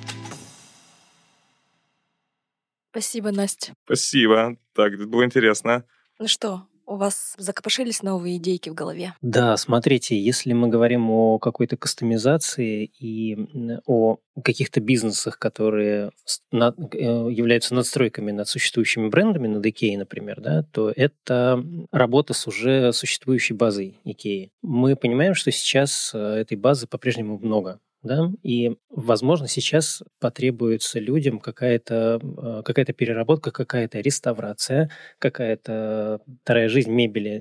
Спасибо, 2.93 3.31
Настя. 3.31 3.75
Спасибо. 3.85 4.57
Так, 4.73 4.95
это 4.95 5.07
было 5.07 5.23
интересно. 5.23 5.85
Ну 6.19 6.29
что, 6.29 6.67
у 6.87 6.97
вас 6.97 7.35
закопошились 7.39 8.03
новые 8.03 8.37
идейки 8.37 8.69
в 8.71 8.75
голове? 8.75 9.15
Да, 9.23 9.57
смотрите, 9.57 10.19
если 10.21 10.53
мы 10.53 10.69
говорим 10.69 11.11
о 11.11 11.39
какой-то 11.39 11.77
кастомизации 11.77 12.85
и 12.99 13.37
о 13.87 14.17
каких-то 14.43 14.81
бизнесах, 14.81 15.39
которые 15.39 16.11
с- 16.25 16.41
на- 16.51 16.75
э, 16.93 16.97
являются 17.31 17.75
надстройками 17.75 18.33
над 18.33 18.49
существующими 18.49 19.09
брендами, 19.09 19.47
над 19.47 19.65
Икеей, 19.65 19.97
например, 19.97 20.41
да, 20.41 20.65
то 20.73 20.93
это 20.95 21.65
работа 21.93 22.35
с 22.35 22.47
уже 22.47 22.93
существующей 22.93 23.55
базой 23.55 23.99
Икеи. 24.05 24.51
Мы 24.63 24.97
понимаем, 24.97 25.35
что 25.35 25.51
сейчас 25.53 26.11
э, 26.15 26.19
этой 26.19 26.57
базы 26.57 26.87
по-прежнему 26.87 27.39
много. 27.39 27.79
Да? 28.05 28.31
И, 28.43 28.77
возможно, 28.91 29.49
сейчас 29.49 30.03
потребуется 30.21 31.01
людям 31.01 31.41
какая-то 31.41 32.21
э, 32.23 32.63
какая 32.63 32.85
переработка, 32.85 33.51
какая-то 33.51 34.01
реставрация, 34.01 34.91
какая-то 35.19 36.21
вторая 36.43 36.69
жизнь 36.69 36.91
мебели 36.91 37.41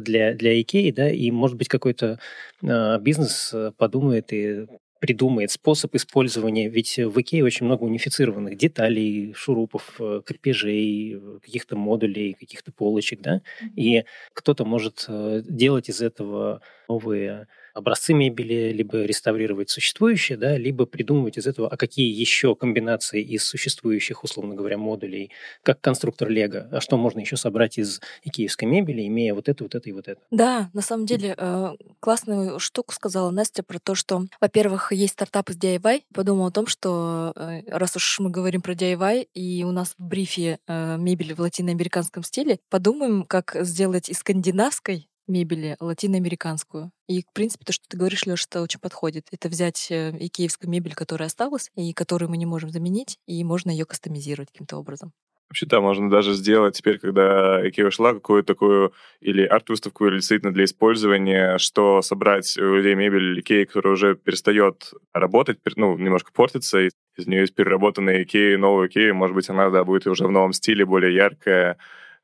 для, 0.00 0.32
для 0.34 0.60
Икеи, 0.60 0.90
да, 0.90 1.10
и, 1.10 1.30
может 1.30 1.58
быть, 1.58 1.68
какой-то 1.68 2.18
э, 2.62 2.98
бизнес 3.00 3.52
э, 3.52 3.72
подумает 3.76 4.32
и 4.32 4.66
придумает 5.00 5.50
способ 5.50 5.94
использования, 5.96 6.70
ведь 6.70 6.96
в 6.96 7.20
Икее 7.20 7.44
очень 7.44 7.66
много 7.66 7.84
унифицированных 7.84 8.56
деталей, 8.56 9.34
шурупов, 9.34 9.96
э, 10.00 10.22
крепежей, 10.24 11.16
э, 11.16 11.38
каких-то 11.42 11.76
модулей, 11.76 12.32
каких-то 12.32 12.72
полочек, 12.72 13.20
да, 13.20 13.42
и 13.76 14.04
кто-то 14.32 14.64
может 14.64 15.06
делать 15.08 15.90
из 15.90 16.00
этого 16.00 16.62
новые 16.88 17.48
образцы 17.74 18.14
мебели, 18.14 18.72
либо 18.72 19.02
реставрировать 19.02 19.68
существующие, 19.68 20.38
да, 20.38 20.56
либо 20.56 20.86
придумывать 20.86 21.36
из 21.38 21.46
этого, 21.46 21.68
а 21.68 21.76
какие 21.76 22.08
еще 22.08 22.54
комбинации 22.54 23.20
из 23.22 23.44
существующих, 23.44 24.24
условно 24.24 24.54
говоря, 24.54 24.78
модулей, 24.78 25.30
как 25.62 25.80
конструктор 25.80 26.28
Лего, 26.28 26.68
а 26.70 26.80
что 26.80 26.96
можно 26.96 27.20
еще 27.20 27.36
собрать 27.36 27.78
из 27.78 28.00
икеевской 28.22 28.68
мебели, 28.68 29.06
имея 29.06 29.34
вот 29.34 29.48
это, 29.48 29.64
вот 29.64 29.74
это 29.74 29.88
и 29.88 29.92
вот 29.92 30.08
это. 30.08 30.20
Да, 30.30 30.70
на 30.72 30.82
самом 30.82 31.06
деле 31.06 31.34
э, 31.36 31.72
классную 32.00 32.58
штуку 32.60 32.94
сказала 32.94 33.30
Настя 33.30 33.62
про 33.62 33.78
то, 33.78 33.94
что, 33.94 34.22
во-первых, 34.40 34.92
есть 34.92 35.14
стартап 35.14 35.50
из 35.50 35.58
DIY. 35.58 36.02
Подумала 36.14 36.48
о 36.48 36.52
том, 36.52 36.66
что 36.66 37.32
э, 37.34 37.62
раз 37.66 37.96
уж 37.96 38.20
мы 38.20 38.30
говорим 38.30 38.62
про 38.62 38.74
DIY, 38.74 39.28
и 39.34 39.64
у 39.64 39.72
нас 39.72 39.94
в 39.98 40.04
брифе 40.04 40.58
э, 40.66 40.96
мебель 40.96 41.34
в 41.34 41.40
латиноамериканском 41.40 42.22
стиле, 42.22 42.60
подумаем, 42.70 43.24
как 43.24 43.56
сделать 43.60 44.08
из 44.08 44.18
скандинавской 44.18 45.08
мебели 45.26 45.76
латиноамериканскую. 45.80 46.90
И, 47.08 47.22
в 47.22 47.32
принципе, 47.32 47.64
то, 47.64 47.72
что 47.72 47.84
ты 47.88 47.96
говоришь, 47.96 48.26
Леша, 48.26 48.46
это 48.48 48.62
очень 48.62 48.80
подходит. 48.80 49.26
Это 49.30 49.48
взять 49.48 49.90
э, 49.90 50.16
икеевскую 50.18 50.70
мебель, 50.70 50.94
которая 50.94 51.26
осталась, 51.26 51.70
и 51.76 51.92
которую 51.92 52.30
мы 52.30 52.36
не 52.36 52.46
можем 52.46 52.70
заменить, 52.70 53.18
и 53.26 53.42
можно 53.44 53.70
ее 53.70 53.84
кастомизировать 53.84 54.50
каким-то 54.50 54.76
образом. 54.76 55.12
Вообще, 55.48 55.66
да, 55.66 55.80
можно 55.80 56.10
даже 56.10 56.32
сделать 56.32 56.76
теперь, 56.76 56.98
когда 56.98 57.66
Икеа 57.68 57.86
ушла, 57.86 58.14
какую-то 58.14 58.54
такую 58.54 58.92
или 59.20 59.44
арт-выставку, 59.44 60.06
или 60.06 60.16
действительно 60.16 60.52
для 60.52 60.64
использования, 60.64 61.58
что 61.58 62.02
собрать 62.02 62.56
у 62.56 62.74
людей 62.74 62.94
мебель 62.94 63.38
Икеи, 63.40 63.64
которая 63.64 63.92
уже 63.92 64.16
перестает 64.16 64.92
работать, 65.12 65.58
ну, 65.76 65.96
немножко 65.96 66.32
портится, 66.32 66.80
и 66.80 66.90
из 67.16 67.26
нее 67.26 67.42
есть 67.42 67.54
переработанная 67.54 68.22
Икея, 68.24 68.58
новая 68.58 68.88
Икея, 68.88 69.14
может 69.14 69.36
быть, 69.36 69.48
она, 69.48 69.70
да, 69.70 69.84
будет 69.84 70.06
уже 70.06 70.26
в 70.26 70.30
новом 70.32 70.52
стиле, 70.52 70.84
более 70.84 71.14
яркая, 71.14 71.76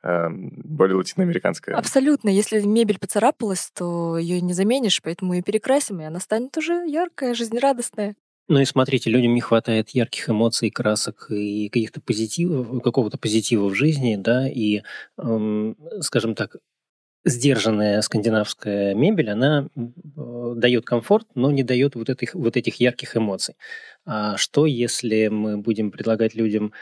более 0.02 0.96
латиноамериканская. 0.96 1.76
Абсолютно. 1.76 2.28
Если 2.28 2.60
мебель 2.60 2.98
поцарапалась, 2.98 3.70
то 3.74 4.16
ее 4.18 4.40
не 4.40 4.54
заменишь, 4.54 5.02
поэтому 5.02 5.34
ее 5.34 5.42
перекрасим, 5.42 6.00
и 6.00 6.04
она 6.04 6.20
станет 6.20 6.56
уже 6.56 6.84
яркая, 6.86 7.34
жизнерадостная. 7.34 8.16
Ну 8.48 8.58
и 8.58 8.64
смотрите, 8.64 9.10
людям 9.10 9.34
не 9.34 9.40
хватает 9.40 9.90
ярких 9.90 10.28
эмоций, 10.28 10.70
красок 10.70 11.30
и 11.30 11.68
каких-то 11.68 12.00
позитивов, 12.00 12.82
какого-то 12.82 13.16
позитива 13.16 13.68
в 13.68 13.74
жизни, 13.74 14.16
да, 14.16 14.48
и, 14.48 14.82
эм, 15.18 15.76
скажем 16.00 16.34
так, 16.34 16.56
сдержанная 17.24 18.00
скандинавская 18.00 18.94
мебель, 18.94 19.30
она 19.30 19.68
дает 19.76 20.84
комфорт, 20.84 21.28
но 21.34 21.50
не 21.50 21.62
дает 21.62 21.94
вот 21.94 22.08
этих, 22.08 22.34
вот 22.34 22.56
этих 22.56 22.76
ярких 22.76 23.16
эмоций. 23.16 23.56
А 24.04 24.36
что, 24.36 24.66
если 24.66 25.28
мы 25.28 25.58
будем 25.58 25.90
предлагать 25.90 26.34
людям 26.34 26.72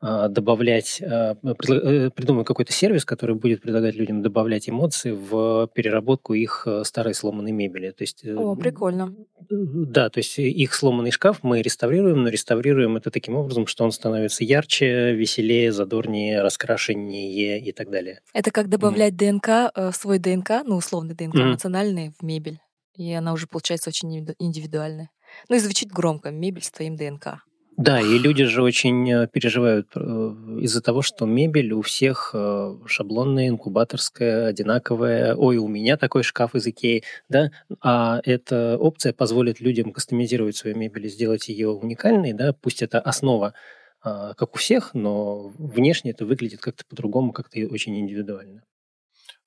добавлять, 0.00 1.02
а, 1.02 1.36
э, 1.42 2.10
придумаю 2.10 2.44
какой-то 2.44 2.72
сервис, 2.72 3.04
который 3.04 3.34
будет 3.34 3.62
предлагать 3.62 3.96
людям 3.96 4.22
добавлять 4.22 4.68
эмоции 4.68 5.10
в 5.10 5.68
переработку 5.74 6.34
их 6.34 6.62
э, 6.66 6.84
старой 6.84 7.14
сломанной 7.14 7.50
мебели. 7.50 7.90
То 7.90 8.02
есть, 8.02 8.24
э, 8.24 8.34
О, 8.34 8.54
прикольно. 8.54 9.14
Да, 9.50 10.08
то 10.08 10.18
есть 10.18 10.38
их 10.38 10.74
сломанный 10.74 11.10
шкаф 11.10 11.42
мы 11.42 11.62
реставрируем, 11.62 12.22
но 12.22 12.28
реставрируем 12.28 12.96
это 12.96 13.10
таким 13.10 13.34
образом, 13.34 13.66
что 13.66 13.84
он 13.84 13.90
становится 13.90 14.44
ярче, 14.44 15.14
веселее, 15.14 15.72
задорнее, 15.72 16.42
раскрашеннее 16.42 17.60
и 17.60 17.72
так 17.72 17.90
далее. 17.90 18.20
Это 18.32 18.52
как 18.52 18.68
добавлять 18.68 19.14
mm. 19.14 19.16
ДНК, 19.16 19.94
свой 19.96 20.18
ДНК, 20.18 20.62
ну, 20.64 20.76
условный 20.76 21.14
ДНК, 21.16 21.34
mm. 21.34 21.44
национальный 21.44 22.12
в 22.18 22.22
мебель. 22.22 22.60
И 22.94 23.12
она 23.12 23.32
уже 23.32 23.46
получается 23.48 23.90
очень 23.90 24.34
индивидуальная. 24.38 25.10
Ну 25.48 25.56
и 25.56 25.58
звучит 25.58 25.90
громко, 25.90 26.30
мебель 26.30 26.62
с 26.62 26.70
твоим 26.70 26.96
ДНК. 26.96 27.42
Да, 27.78 28.00
и 28.00 28.18
люди 28.18 28.42
же 28.44 28.64
очень 28.64 29.08
э, 29.08 29.28
переживают 29.28 29.92
э, 29.94 30.00
из-за 30.00 30.82
того, 30.82 31.00
что 31.00 31.26
мебель 31.26 31.72
у 31.74 31.82
всех 31.82 32.32
э, 32.34 32.76
шаблонная, 32.86 33.46
инкубаторская, 33.50 34.48
одинаковая. 34.48 35.36
Ой, 35.36 35.58
у 35.58 35.68
меня 35.68 35.96
такой 35.96 36.24
шкаф 36.24 36.56
из 36.56 36.66
Икеи, 36.66 37.04
да? 37.28 37.52
А 37.80 38.20
эта 38.24 38.76
опция 38.76 39.12
позволит 39.12 39.60
людям 39.60 39.92
кастомизировать 39.92 40.56
свою 40.56 40.76
мебель 40.76 41.06
и 41.06 41.08
сделать 41.08 41.48
ее 41.48 41.68
уникальной, 41.68 42.32
да? 42.32 42.52
Пусть 42.52 42.82
это 42.82 42.98
основа 42.98 43.54
а, 44.02 44.34
как 44.34 44.56
у 44.56 44.58
всех, 44.58 44.92
но 44.94 45.52
внешне 45.56 46.10
это 46.10 46.26
выглядит 46.26 46.60
как-то 46.60 46.82
по-другому, 46.84 47.32
как-то 47.32 47.60
очень 47.60 47.96
индивидуально. 47.96 48.64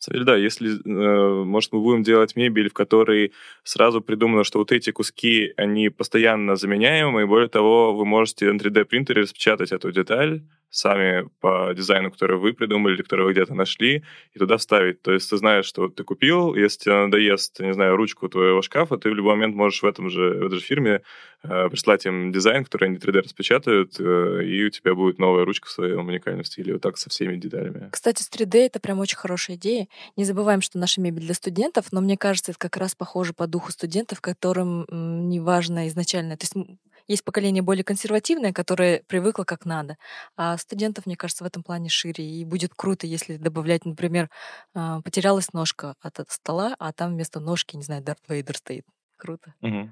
Да, 0.10 0.36
если, 0.36 0.80
э, 0.84 1.44
может, 1.44 1.72
мы 1.74 1.80
будем 1.82 2.02
делать 2.02 2.36
мебель, 2.36 2.70
в 2.70 2.74
которой 2.74 3.34
сразу 3.64 4.02
придумано, 4.02 4.44
что 4.44 4.58
вот 4.58 4.72
эти 4.72 4.92
куски, 4.92 5.54
они 5.58 5.90
постоянно 5.90 6.56
заменяемые, 6.56 7.26
и 7.26 7.28
более 7.28 7.50
того, 7.50 7.94
вы 7.96 8.06
можете 8.06 8.52
на 8.52 8.58
3D-принтере 8.58 9.22
распечатать 9.22 9.72
эту 9.72 9.92
деталь, 9.92 10.42
сами 10.72 11.30
по 11.40 11.74
дизайну, 11.76 12.10
который 12.12 12.38
вы 12.38 12.54
придумали 12.54 12.96
или 12.96 13.04
который 13.04 13.26
вы 13.26 13.34
где-то 13.34 13.54
нашли, 13.54 14.04
и 14.34 14.40
туда 14.40 14.58
вставить. 14.58 15.02
То 15.04 15.12
есть 15.12 15.30
ты 15.30 15.38
знаешь, 15.38 15.66
что 15.66 15.88
ты 15.90 16.04
купил, 16.04 16.56
если 16.56 16.86
тебе 16.86 16.96
надоест, 16.96 17.60
не 17.60 17.74
знаю, 17.74 17.96
ручку 17.96 18.28
твоего 18.28 18.62
шкафа, 18.64 18.98
ты 18.98 19.12
в 19.12 19.14
любой 19.14 19.36
момент 19.36 19.54
можешь 19.56 19.84
в 19.84 19.86
этом 19.86 20.10
же, 20.10 20.30
в 20.40 20.46
этой 20.48 20.56
же 20.60 20.66
фирме 20.66 21.02
прислать 21.42 22.06
им 22.06 22.32
дизайн, 22.32 22.64
который 22.64 22.90
они 22.90 22.98
3D 22.98 23.22
распечатают, 23.22 24.00
э, 24.00 24.44
и 24.44 24.64
у 24.64 24.70
тебя 24.70 24.94
будет 24.94 25.20
новая 25.20 25.46
ручка 25.46 25.68
в 25.68 25.72
своем 25.72 26.08
уникальном 26.08 26.44
стиле, 26.44 26.74
вот 26.74 26.82
так 26.82 26.98
со 26.98 27.10
всеми 27.10 27.36
деталями. 27.36 27.90
Кстати, 27.92 28.22
с 28.22 28.30
3D 28.30 28.66
это 28.66 28.80
прям 28.80 29.00
очень 29.00 29.18
хорошая 29.18 29.58
идея. 29.58 29.88
Не 30.18 30.26
забываем, 30.26 30.62
что 30.62 30.78
наша 30.78 31.02
мебель 31.02 31.24
для 31.24 31.34
студентов, 31.34 31.88
но 31.92 32.02
мне 32.02 32.18
кажется, 32.18 32.52
это 32.52 32.60
как 32.60 32.78
раз 32.78 32.96
похоже 32.96 33.34
по 33.34 33.48
духу 33.48 33.72
студентов, 33.72 34.22
которым 34.22 34.86
не 34.92 35.40
важно 35.40 35.88
изначально. 35.88 36.38
То 36.38 36.46
есть 36.46 36.70
есть 37.08 37.24
поколение 37.24 37.64
более 37.64 37.84
консервативное, 37.84 38.54
которое 38.54 39.04
привыкло 39.08 39.44
как 39.44 39.66
надо. 39.66 39.98
А 40.36 40.58
студентов, 40.58 41.06
мне 41.06 41.16
кажется, 41.16 41.44
в 41.44 41.48
этом 41.48 41.64
плане 41.64 41.90
шире. 41.90 42.24
И 42.24 42.46
будет 42.46 42.74
круто, 42.76 43.08
если 43.08 43.38
добавлять, 43.38 43.86
например, 43.86 44.30
а, 44.74 45.02
потерялась 45.02 45.54
ножка 45.54 45.96
от 46.02 46.20
стола, 46.30 46.76
а 46.80 46.94
там 46.94 47.14
вместо 47.14 47.40
ножки, 47.40 47.76
не 47.76 47.84
знаю, 47.84 48.02
Дарт 48.04 48.22
Вейдер 48.28 48.56
стоит. 48.56 48.86
Круто. 49.18 49.54
Угу. 49.62 49.92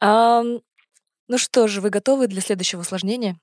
А, 0.00 0.42
ну 0.42 1.38
что 1.38 1.68
же, 1.68 1.80
вы 1.80 1.90
готовы 1.90 2.26
для 2.26 2.40
следующего 2.40 2.80
усложнения? 2.80 3.38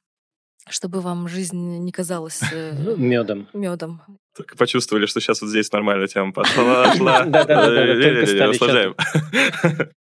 чтобы 0.70 1.02
вам 1.02 1.28
жизнь 1.28 1.78
не 1.80 1.92
казалась 1.92 2.42
э, 2.52 2.74
ну, 2.78 2.96
медом. 2.98 3.48
Медом. 3.54 4.02
Так 4.36 4.56
почувствовали, 4.58 5.06
что 5.06 5.20
сейчас 5.20 5.42
вот 5.42 5.50
здесь 5.50 5.72
нормальная 5.72 6.08
тема 6.08 6.34
пошла. 6.34 6.94
Да-да-да, 7.00 8.50
усложняем. 8.50 8.96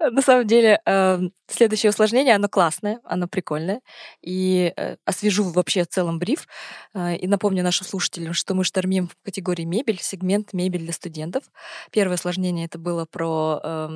На 0.00 0.22
самом 0.22 0.46
деле, 0.46 0.80
э, 0.86 1.18
следующее 1.48 1.90
усложнение, 1.90 2.36
оно 2.36 2.48
классное, 2.48 3.00
оно 3.04 3.26
прикольное. 3.26 3.80
И 4.22 4.72
э, 4.76 4.96
освежу 5.04 5.44
вообще 5.44 5.82
в 5.82 5.88
целом 5.88 6.20
бриф. 6.20 6.46
Э, 6.94 7.16
и 7.16 7.26
напомню 7.26 7.64
нашим 7.64 7.86
слушателям, 7.86 8.32
что 8.32 8.54
мы 8.54 8.62
штормим 8.62 9.08
в 9.08 9.16
категории 9.24 9.64
мебель, 9.64 9.98
сегмент 10.00 10.52
мебель 10.52 10.82
для 10.82 10.92
студентов. 10.92 11.44
Первое 11.90 12.14
усложнение 12.14 12.66
это 12.66 12.78
было 12.78 13.06
про 13.10 13.60
э, 13.62 13.88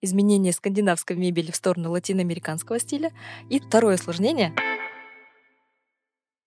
изменение 0.00 0.54
скандинавской 0.54 1.16
мебели 1.16 1.50
в 1.50 1.56
сторону 1.56 1.90
латиноамериканского 1.90 2.78
стиля. 2.78 3.12
И 3.50 3.60
второе 3.60 3.96
усложнение 3.96 4.54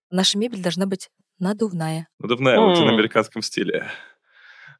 наша 0.09 0.37
мебель 0.39 0.61
должна 0.61 0.87
быть 0.87 1.09
надувная. 1.37 2.07
Надувная 2.19 2.59
в 2.59 2.63
латиноамериканском 2.63 3.41
стиле. 3.43 3.89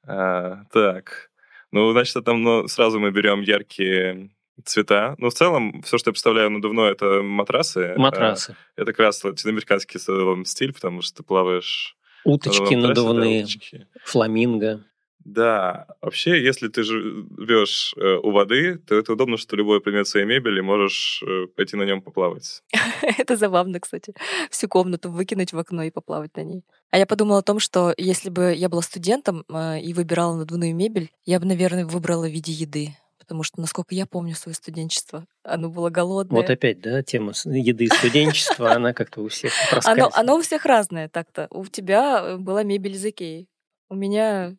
А, 0.08 0.64
так. 0.72 1.30
Ну, 1.74 1.92
значит, 1.92 2.24
там 2.24 2.44
ну, 2.44 2.68
сразу 2.68 3.00
мы 3.00 3.10
берем 3.10 3.42
яркие 3.42 4.30
цвета. 4.64 5.16
Ну, 5.18 5.30
в 5.30 5.34
целом, 5.34 5.82
все, 5.82 5.98
что 5.98 6.10
я 6.10 6.14
представляю 6.14 6.52
надувное, 6.52 6.92
это 6.92 7.24
матрасы. 7.24 7.96
Матрасы. 7.98 8.56
Это 8.76 8.94
как 8.94 9.00
раз 9.00 9.24
латиноамериканский 9.24 10.00
стиль, 10.46 10.72
потому 10.72 11.02
что 11.02 11.18
ты 11.18 11.24
плаваешь... 11.24 11.98
Уточки 12.26 12.76
надувные, 12.76 13.40
да, 13.40 13.46
уточки. 13.46 13.88
фламинго. 14.06 14.86
Да, 15.26 15.88
вообще, 16.02 16.44
если 16.44 16.68
ты 16.68 16.84
живешь 16.84 17.94
э, 17.98 18.16
у 18.22 18.32
воды, 18.32 18.78
то 18.78 18.96
это 18.96 19.14
удобно, 19.14 19.38
что 19.38 19.56
любой 19.56 19.80
предмет 19.80 20.08
своей 20.08 20.26
мебели 20.26 20.60
можешь 20.60 21.24
э, 21.26 21.48
пойти 21.56 21.78
на 21.78 21.84
нем 21.84 22.02
поплавать. 22.02 22.62
Это 23.18 23.38
забавно, 23.38 23.80
кстати. 23.80 24.14
Всю 24.50 24.68
комнату 24.68 25.10
выкинуть 25.10 25.54
в 25.54 25.58
окно 25.58 25.84
и 25.84 25.92
поплавать 25.92 26.36
на 26.36 26.44
ней. 26.44 26.66
А 26.92 26.98
я 26.98 27.06
подумала 27.06 27.40
о 27.40 27.44
том, 27.44 27.60
что 27.60 27.94
если 27.98 28.30
бы 28.30 28.54
я 28.54 28.68
была 28.68 28.82
студентом 28.82 29.46
э, 29.48 29.80
и 29.80 29.94
выбирала 29.94 30.36
надувную 30.36 30.76
мебель, 30.76 31.10
я 31.26 31.40
бы, 31.40 31.46
наверное, 31.46 31.86
выбрала 31.86 32.28
в 32.28 32.32
виде 32.32 32.52
еды. 32.52 32.96
Потому 33.18 33.44
что, 33.44 33.62
насколько 33.62 33.96
я 33.96 34.06
помню 34.06 34.36
свое 34.36 34.54
студенчество, 34.54 35.26
оно 35.44 35.70
было 35.70 35.90
голодное. 35.90 36.42
Вот 36.42 36.50
опять, 36.50 36.82
да, 36.82 37.02
тема 37.04 37.32
еды 37.46 37.86
и 37.86 37.88
студенчества, 37.88 38.74
она 38.74 38.92
как-то 38.94 39.22
у 39.22 39.30
всех 39.30 39.54
оно, 39.86 40.10
оно 40.14 40.36
у 40.36 40.42
всех 40.42 40.66
разное 40.66 41.08
так-то. 41.08 41.48
У 41.50 41.66
тебя 41.66 42.36
была 42.38 42.64
мебель 42.64 42.96
из 42.96 43.06
Икеи. 43.06 43.48
У 43.88 43.96
меня 43.96 44.58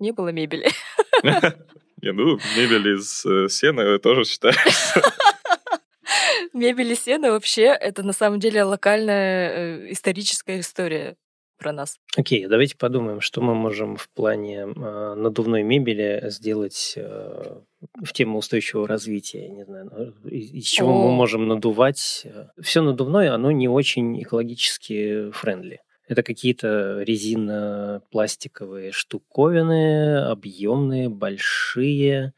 не 0.00 0.12
было 0.12 0.28
мебели. 0.28 0.68
Не, 2.02 2.12
ну, 2.12 2.38
мебель 2.56 2.96
из 2.96 3.24
э, 3.26 3.48
сена 3.48 3.98
тоже 3.98 4.24
считается. 4.24 5.02
Мебель 6.54 6.92
из 6.92 7.04
сена 7.04 7.30
вообще 7.30 7.64
это 7.64 8.02
на 8.02 8.12
самом 8.12 8.40
деле 8.40 8.62
локальная 8.62 9.50
э, 9.50 9.92
историческая 9.92 10.60
история 10.60 11.16
про 11.58 11.72
нас. 11.72 11.98
Окей, 12.16 12.44
okay, 12.44 12.48
давайте 12.48 12.76
подумаем, 12.78 13.20
что 13.20 13.42
мы 13.42 13.54
можем 13.54 13.96
в 13.96 14.08
плане 14.08 14.60
э, 14.60 15.14
надувной 15.14 15.62
мебели 15.62 16.22
сделать 16.30 16.94
э, 16.96 17.60
в 18.02 18.12
тему 18.14 18.38
устойчивого 18.38 18.88
развития. 18.88 19.48
Не 19.50 19.64
знаю, 19.64 19.90
ну, 19.92 20.28
из, 20.28 20.52
из 20.52 20.64
чего 20.64 20.88
oh. 20.90 21.04
мы 21.04 21.12
можем 21.12 21.48
надувать. 21.48 22.26
Все 22.58 22.80
надувное, 22.80 23.34
оно 23.34 23.50
не 23.50 23.68
очень 23.68 24.22
экологически 24.22 25.30
френдли. 25.32 25.80
Это 26.10 26.24
какие-то 26.24 27.02
резино-пластиковые 27.02 28.90
штуковины, 28.90 30.18
объемные, 30.24 31.08
большие. 31.08 32.34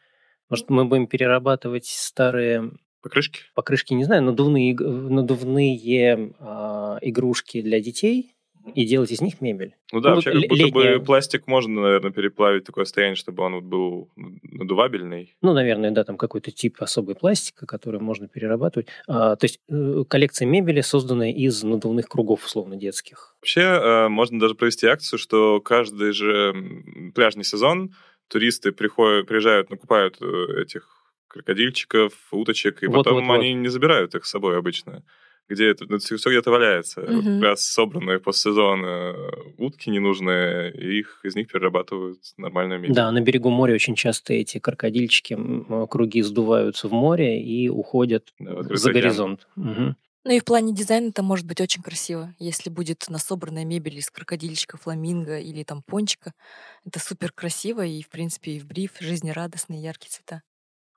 Может, 0.50 0.68
мы 0.68 0.84
будем 0.84 1.06
перерабатывать 1.06 1.86
старые 1.86 2.70
покрышки? 3.00 3.40
Покрышки, 3.54 3.94
не 3.94 4.04
знаю, 4.04 4.24
надувные, 4.24 4.74
надувные 4.74 6.34
а, 6.38 6.98
игрушки 7.00 7.62
для 7.62 7.80
детей 7.80 8.36
и 8.74 8.84
делать 8.84 9.10
из 9.10 9.20
них 9.20 9.40
мебель. 9.40 9.74
Ну 9.92 10.00
да, 10.00 10.10
ну, 10.10 10.14
вообще, 10.16 10.32
как 10.32 10.40
будто 10.42 10.54
летняя... 10.54 10.98
бы 10.98 11.04
пластик 11.04 11.46
можно, 11.46 11.82
наверное, 11.82 12.12
переплавить 12.12 12.62
в 12.62 12.66
такое 12.66 12.84
состояние, 12.84 13.16
чтобы 13.16 13.42
он 13.42 13.54
вот 13.54 13.64
был 13.64 14.10
надувабельный. 14.42 15.34
Ну, 15.42 15.52
наверное, 15.52 15.90
да, 15.90 16.04
там 16.04 16.16
какой-то 16.16 16.50
тип 16.50 16.76
особой 16.80 17.14
пластика, 17.14 17.66
который 17.66 18.00
можно 18.00 18.28
перерабатывать. 18.28 18.88
А, 19.08 19.36
то 19.36 19.44
есть 19.44 19.60
э, 19.68 20.04
коллекция 20.08 20.46
мебели 20.46 20.80
создана 20.80 21.30
из 21.30 21.62
надувных 21.62 22.08
кругов, 22.08 22.44
условно, 22.44 22.76
детских. 22.76 23.36
Вообще, 23.40 23.62
э, 23.62 24.08
можно 24.08 24.38
даже 24.38 24.54
провести 24.54 24.86
акцию, 24.86 25.18
что 25.18 25.60
каждый 25.60 26.12
же 26.12 26.54
пляжный 27.14 27.44
сезон 27.44 27.94
туристы 28.28 28.72
приходят, 28.72 29.26
приезжают, 29.26 29.70
накупают 29.70 30.16
э, 30.20 30.62
этих 30.62 30.88
крокодильчиков, 31.28 32.12
уточек, 32.30 32.82
и 32.82 32.86
вот, 32.86 33.04
потом 33.04 33.26
вот, 33.26 33.34
они 33.34 33.54
вот. 33.54 33.60
не 33.60 33.68
забирают 33.68 34.14
их 34.14 34.24
с 34.26 34.30
собой 34.30 34.58
обычно 34.58 35.02
где 35.52 35.70
это, 35.70 35.84
ну, 35.88 35.98
все 35.98 36.16
где-то 36.16 36.50
валяется. 36.50 37.00
Mm-hmm. 37.00 37.14
Вот 37.14 37.24
как 37.24 37.42
раз 37.42 37.64
собранные 37.64 38.18
после 38.18 38.50
сезона 38.50 39.14
утки 39.58 39.90
ненужные, 39.90 40.72
и 40.72 41.00
их, 41.00 41.20
из 41.22 41.34
них 41.34 41.48
перерабатывают 41.48 42.18
нормальную 42.36 42.80
мебель. 42.80 42.94
Да, 42.94 43.10
на 43.10 43.20
берегу 43.20 43.50
моря 43.50 43.74
очень 43.74 43.94
часто 43.94 44.32
эти 44.34 44.58
крокодильчики, 44.58 45.38
круги 45.88 46.22
сдуваются 46.22 46.88
в 46.88 46.92
море 46.92 47.42
и 47.42 47.68
уходят 47.68 48.32
да, 48.38 48.62
за 48.62 48.92
горизонт. 48.92 49.46
Угу. 49.56 49.96
Ну 50.24 50.30
и 50.30 50.38
в 50.38 50.44
плане 50.44 50.72
дизайна 50.72 51.08
это 51.08 51.22
может 51.24 51.46
быть 51.46 51.60
очень 51.60 51.82
красиво, 51.82 52.32
если 52.38 52.70
будет 52.70 53.06
насобранная 53.08 53.64
мебель 53.64 53.98
из 53.98 54.08
крокодильчика, 54.08 54.76
фламинго 54.76 55.38
или 55.40 55.64
там 55.64 55.82
пончика. 55.82 56.32
Это 56.84 57.00
супер 57.00 57.32
красиво 57.32 57.84
и, 57.84 58.02
в 58.02 58.08
принципе, 58.08 58.52
и 58.52 58.60
в 58.60 58.66
бриф 58.66 58.92
жизнерадостные 59.00 59.82
яркие 59.82 60.10
цвета. 60.10 60.42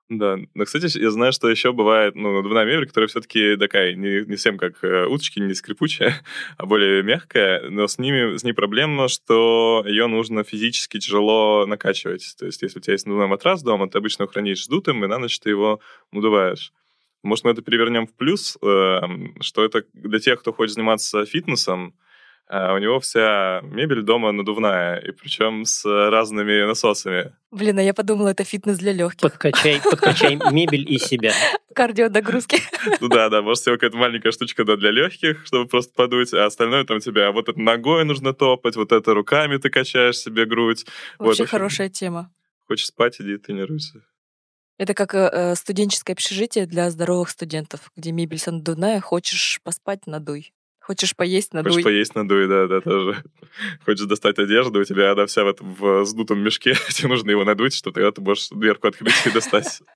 Да, 0.08 0.38
но, 0.54 0.66
кстати, 0.66 1.00
я 1.00 1.10
знаю, 1.10 1.34
что 1.34 1.50
еще 1.50 1.74
бывает, 1.74 2.14
ну, 2.16 2.32
надувная 2.32 2.64
мебель, 2.66 2.86
которая 2.86 3.08
все-таки 3.08 3.56
такая, 3.58 3.96
не, 3.96 4.24
не 4.26 4.36
совсем 4.36 4.60
как 4.60 4.84
э, 4.84 5.08
уточки, 5.08 5.40
не 5.40 5.56
скрипучая, 5.56 6.22
а 6.58 6.68
более 6.68 7.02
мягкая, 7.02 7.72
но 7.72 7.88
с 7.88 7.98
ними, 7.98 8.38
с 8.38 8.44
ней 8.44 8.54
проблема, 8.54 9.08
что 9.08 9.84
ее 9.88 10.06
нужно 10.06 10.44
физически 10.44 11.00
тяжело 11.00 11.66
накачивать. 11.66 12.36
То 12.38 12.46
есть, 12.46 12.62
если 12.62 12.78
у 12.78 12.82
тебя 12.82 12.94
есть 12.94 13.08
надувной 13.08 13.28
матрас 13.28 13.64
дома, 13.64 13.90
ты 13.90 13.98
обычно 13.98 14.24
его 14.24 14.32
хранишь 14.32 14.66
сдутым, 14.66 15.04
и 15.04 15.08
на 15.08 15.18
ночь 15.18 15.40
ты 15.40 15.50
его 15.50 15.80
надуваешь. 16.12 16.72
Может, 17.24 17.44
мы 17.46 17.52
это 17.52 17.64
перевернем 17.64 18.06
в 18.06 18.14
плюс, 18.14 18.60
э, 18.62 19.00
что 19.42 19.66
это 19.66 19.86
для 19.94 20.20
тех, 20.20 20.40
кто 20.40 20.54
хочет 20.54 20.76
заниматься 20.76 21.26
фитнесом, 21.26 21.96
у 22.48 22.78
него 22.78 23.00
вся 23.00 23.62
мебель 23.64 24.04
дома 24.04 24.32
надувная, 24.32 24.98
и 24.98 25.12
причем 25.12 25.66
с 25.66 25.84
разными 25.86 26.66
насосами. 26.66 27.34
Блин, 27.52 27.80
а 27.80 27.82
я 27.82 27.94
подумала, 27.94 28.30
это 28.30 28.44
фитнес 28.44 28.78
для 28.78 28.92
легких. 28.92 29.22
Подкачай, 29.22 29.82
подкачай 29.82 30.36
мебель 30.52 30.92
и 30.92 31.00
себя. 31.00 31.34
Кардио 31.74 32.10
нагрузки. 32.10 32.60
Ну 33.02 33.08
да, 33.08 33.30
да, 33.30 33.42
может, 33.42 33.62
всего 33.62 33.76
какая-то 33.76 33.98
маленькая 33.98 34.32
штучка 34.32 34.64
да, 34.64 34.78
для 34.78 34.92
легких, 34.92 35.46
чтобы 35.46 35.68
просто 35.68 35.94
подуть, 35.96 36.34
а 36.34 36.46
остальное 36.46 36.84
там 36.84 37.00
тебе, 37.00 37.26
а 37.26 37.32
вот 37.32 37.50
это 37.50 37.60
ногой 37.60 38.06
нужно 38.06 38.34
топать, 38.34 38.76
вот 38.76 38.92
это 38.92 39.14
руками 39.14 39.58
ты 39.58 39.70
качаешь 39.70 40.18
себе 40.18 40.46
грудь. 40.46 40.86
Вообще 41.18 41.44
вот, 41.44 41.50
хорошая 41.50 41.90
тема. 41.90 42.32
Хочешь 42.68 42.88
спать, 42.88 43.20
иди 43.20 43.38
тренируйся. 43.38 44.06
Это 44.78 44.94
как 44.94 45.16
э, 45.16 45.56
студенческое 45.56 46.14
общежитие 46.14 46.66
для 46.66 46.90
здоровых 46.92 47.30
студентов, 47.30 47.92
где 47.96 48.12
мебель 48.12 48.42
надувная, 48.46 49.00
хочешь 49.00 49.60
поспать, 49.64 50.06
надуй. 50.06 50.54
Хочешь 50.86 51.16
поесть, 51.16 51.52
надуй. 51.52 51.72
Хочешь 51.72 51.84
поесть, 51.84 52.14
надуй, 52.14 52.48
да, 52.48 52.68
да, 52.68 52.80
тоже. 52.80 53.24
Хочешь 53.86 54.06
достать 54.06 54.38
одежду, 54.38 54.82
у 54.82 54.84
тебя 54.84 55.14
она 55.14 55.26
вся 55.26 55.44
в, 55.44 55.48
этом, 55.48 55.74
в 55.74 56.06
сдутом 56.06 56.40
мешке, 56.44 56.76
тебе 56.90 57.10
нужно 57.10 57.32
его 57.32 57.44
надуть, 57.44 57.74
что 57.74 57.92
тогда 57.92 58.12
ты 58.12 58.22
можешь 58.22 58.50
дверку 58.50 58.88
открыть 58.88 59.26
и 59.26 59.32
достать. 59.32 59.82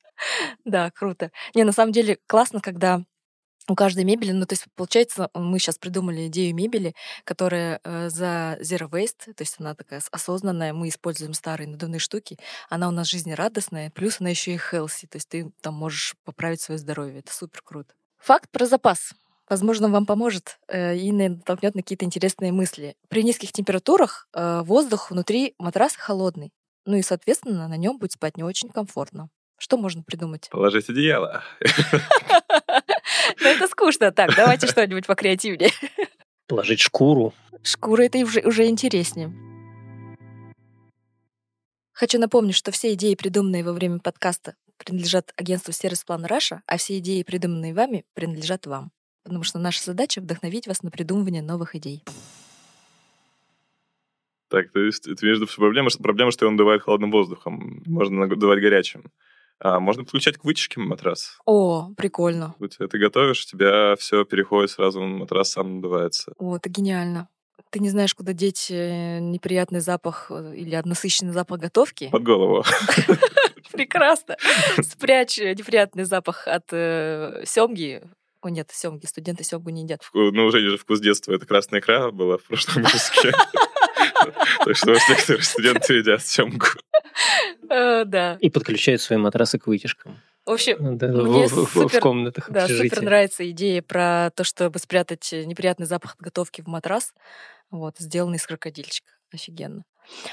Да, 0.65 0.91
круто. 0.91 1.31
Не, 1.55 1.63
на 1.63 1.71
самом 1.71 1.93
деле 1.93 2.17
классно, 2.27 2.59
когда 2.59 3.05
у 3.69 3.75
каждой 3.75 4.03
мебели, 4.03 4.33
ну, 4.33 4.45
то 4.45 4.51
есть, 4.51 4.65
получается, 4.75 5.29
мы 5.33 5.59
сейчас 5.59 5.77
придумали 5.77 6.27
идею 6.27 6.53
мебели, 6.53 6.93
которая 7.23 7.79
э, 7.85 8.09
за 8.09 8.57
zero 8.59 8.89
waste, 8.89 9.33
то 9.33 9.41
есть 9.41 9.55
она 9.59 9.75
такая 9.75 10.01
осознанная, 10.11 10.73
мы 10.73 10.89
используем 10.89 11.33
старые 11.33 11.69
надувные 11.69 11.99
штуки, 11.99 12.37
она 12.67 12.89
у 12.89 12.91
нас 12.91 13.07
жизнерадостная, 13.07 13.91
плюс 13.91 14.19
она 14.19 14.31
еще 14.31 14.55
и 14.55 14.57
healthy, 14.57 15.07
то 15.07 15.15
есть 15.15 15.29
ты 15.29 15.49
там 15.61 15.75
можешь 15.75 16.15
поправить 16.25 16.59
свое 16.59 16.79
здоровье, 16.79 17.19
это 17.19 17.31
супер 17.31 17.61
круто. 17.63 17.93
Факт 18.17 18.49
про 18.49 18.65
запас. 18.65 19.13
Возможно, 19.49 19.89
вам 19.89 20.05
поможет 20.05 20.59
э, 20.67 20.95
и 20.95 21.11
натолкнет 21.11 21.73
на 21.73 21.81
какие-то 21.81 22.05
интересные 22.05 22.51
мысли. 22.51 22.95
При 23.07 23.23
низких 23.23 23.51
температурах 23.51 24.27
э, 24.31 24.61
воздух 24.61 25.09
внутри 25.09 25.55
матраса 25.57 25.97
холодный. 25.99 26.51
Ну 26.85 26.97
и, 26.97 27.01
соответственно, 27.01 27.67
на 27.67 27.75
нем 27.75 27.97
будет 27.97 28.11
спать 28.11 28.37
не 28.37 28.43
очень 28.43 28.69
комфортно. 28.69 29.29
Что 29.57 29.77
можно 29.77 30.03
придумать? 30.03 30.49
Положить 30.51 30.89
одеяло. 30.89 31.43
Ну 33.41 33.47
это 33.47 33.67
скучно. 33.67 34.11
Так, 34.11 34.35
давайте 34.35 34.67
что-нибудь 34.67 35.07
покреативнее. 35.07 35.71
Положить 36.47 36.79
шкуру. 36.79 37.33
Шкура 37.63 38.03
это 38.03 38.17
уже, 38.19 38.41
уже 38.41 38.67
интереснее. 38.67 39.33
Хочу 41.91 42.19
напомнить, 42.19 42.55
что 42.55 42.71
все 42.71 42.93
идеи, 42.93 43.15
придуманные 43.15 43.63
во 43.63 43.73
время 43.73 43.99
подкаста, 43.99 44.55
принадлежат 44.77 45.33
агентству 45.35 45.73
Сервис 45.73 46.03
План 46.03 46.25
Раша, 46.25 46.61
а 46.65 46.77
все 46.77 46.99
идеи, 46.99 47.23
придуманные 47.23 47.73
вами, 47.73 48.05
принадлежат 48.13 48.65
вам 48.65 48.91
потому 49.23 49.43
что 49.43 49.59
наша 49.59 49.83
задача— 49.83 50.21
вдохновить 50.21 50.67
вас 50.67 50.83
на 50.83 50.91
придумывание 50.91 51.41
новых 51.41 51.75
идей. 51.75 52.03
Так, 54.49 54.71
то 54.71 54.79
есть 54.79 55.07
это 55.07 55.25
между 55.25 55.47
проблема, 55.47 55.89
что, 55.89 56.01
проблема, 56.01 56.31
что 56.31 56.47
он 56.47 56.53
надувает 56.53 56.81
холодным 56.81 57.11
воздухом. 57.11 57.83
Можно 57.85 58.25
надувать 58.25 58.59
горячим. 58.59 59.11
А 59.59 59.79
можно 59.79 60.03
подключать 60.03 60.37
к 60.37 60.45
вытяжке 60.45 60.79
матрас. 60.79 61.37
О, 61.45 61.91
прикольно. 61.95 62.55
Вот 62.59 62.77
ты 62.77 62.97
готовишь, 62.97 63.43
у 63.43 63.47
тебя 63.47 63.95
все 63.97 64.23
переходит 64.23 64.71
сразу, 64.71 65.01
матрас 65.01 65.51
сам 65.51 65.75
надувается. 65.75 66.33
О, 66.37 66.55
это 66.55 66.69
гениально. 66.69 67.27
Ты 67.69 67.79
не 67.79 67.89
знаешь, 67.89 68.15
куда 68.15 68.33
деть 68.33 68.71
э, 68.71 69.19
неприятный 69.19 69.81
запах 69.81 70.31
э, 70.31 70.55
или 70.55 70.81
насыщенный 70.83 71.33
запах 71.33 71.59
готовки? 71.59 72.09
Под 72.09 72.23
голову. 72.23 72.63
Прекрасно. 73.71 74.37
Спрячь 74.81 75.37
неприятный 75.37 76.05
запах 76.05 76.47
от 76.47 76.63
э, 76.71 77.43
семги 77.45 78.01
о, 78.41 78.49
нет, 78.49 78.69
семги. 78.71 79.05
Студенты 79.05 79.43
семгу 79.43 79.69
не 79.69 79.83
едят. 79.83 80.01
Ну, 80.13 80.45
уже 80.45 80.59
же 80.59 80.77
вкус 80.77 80.99
детства. 81.01 81.33
Это 81.33 81.45
красная 81.45 81.81
икра 81.81 82.11
была 82.11 82.37
в 82.37 82.43
прошлом 82.43 82.83
выпуске. 82.83 83.33
Так 84.65 84.75
что 84.75 84.91
некоторые 85.09 85.43
студенты 85.43 85.93
едят 85.95 86.21
семгу. 86.25 86.65
Э, 87.69 88.03
да. 88.05 88.37
И 88.39 88.49
подключают 88.49 89.01
свои 89.01 89.17
матрасы 89.17 89.59
к 89.59 89.67
вытяжкам. 89.67 90.19
В 90.45 90.51
общем, 90.51 90.77
мне 90.79 91.47
в 91.47 91.99
комнатах 91.99 92.49
Да, 92.49 92.67
супер 92.67 93.01
нравится 93.01 93.49
идея 93.51 93.81
про 93.81 94.31
то, 94.35 94.43
чтобы 94.43 94.79
спрятать 94.79 95.31
неприятный 95.31 95.85
запах 95.85 96.15
от 96.15 96.19
готовки 96.19 96.61
в 96.61 96.67
матрас, 96.67 97.13
вот, 97.69 97.95
сделанный 97.97 98.37
из 98.37 98.45
крокодильчика. 98.45 99.11
Офигенно. 99.31 99.83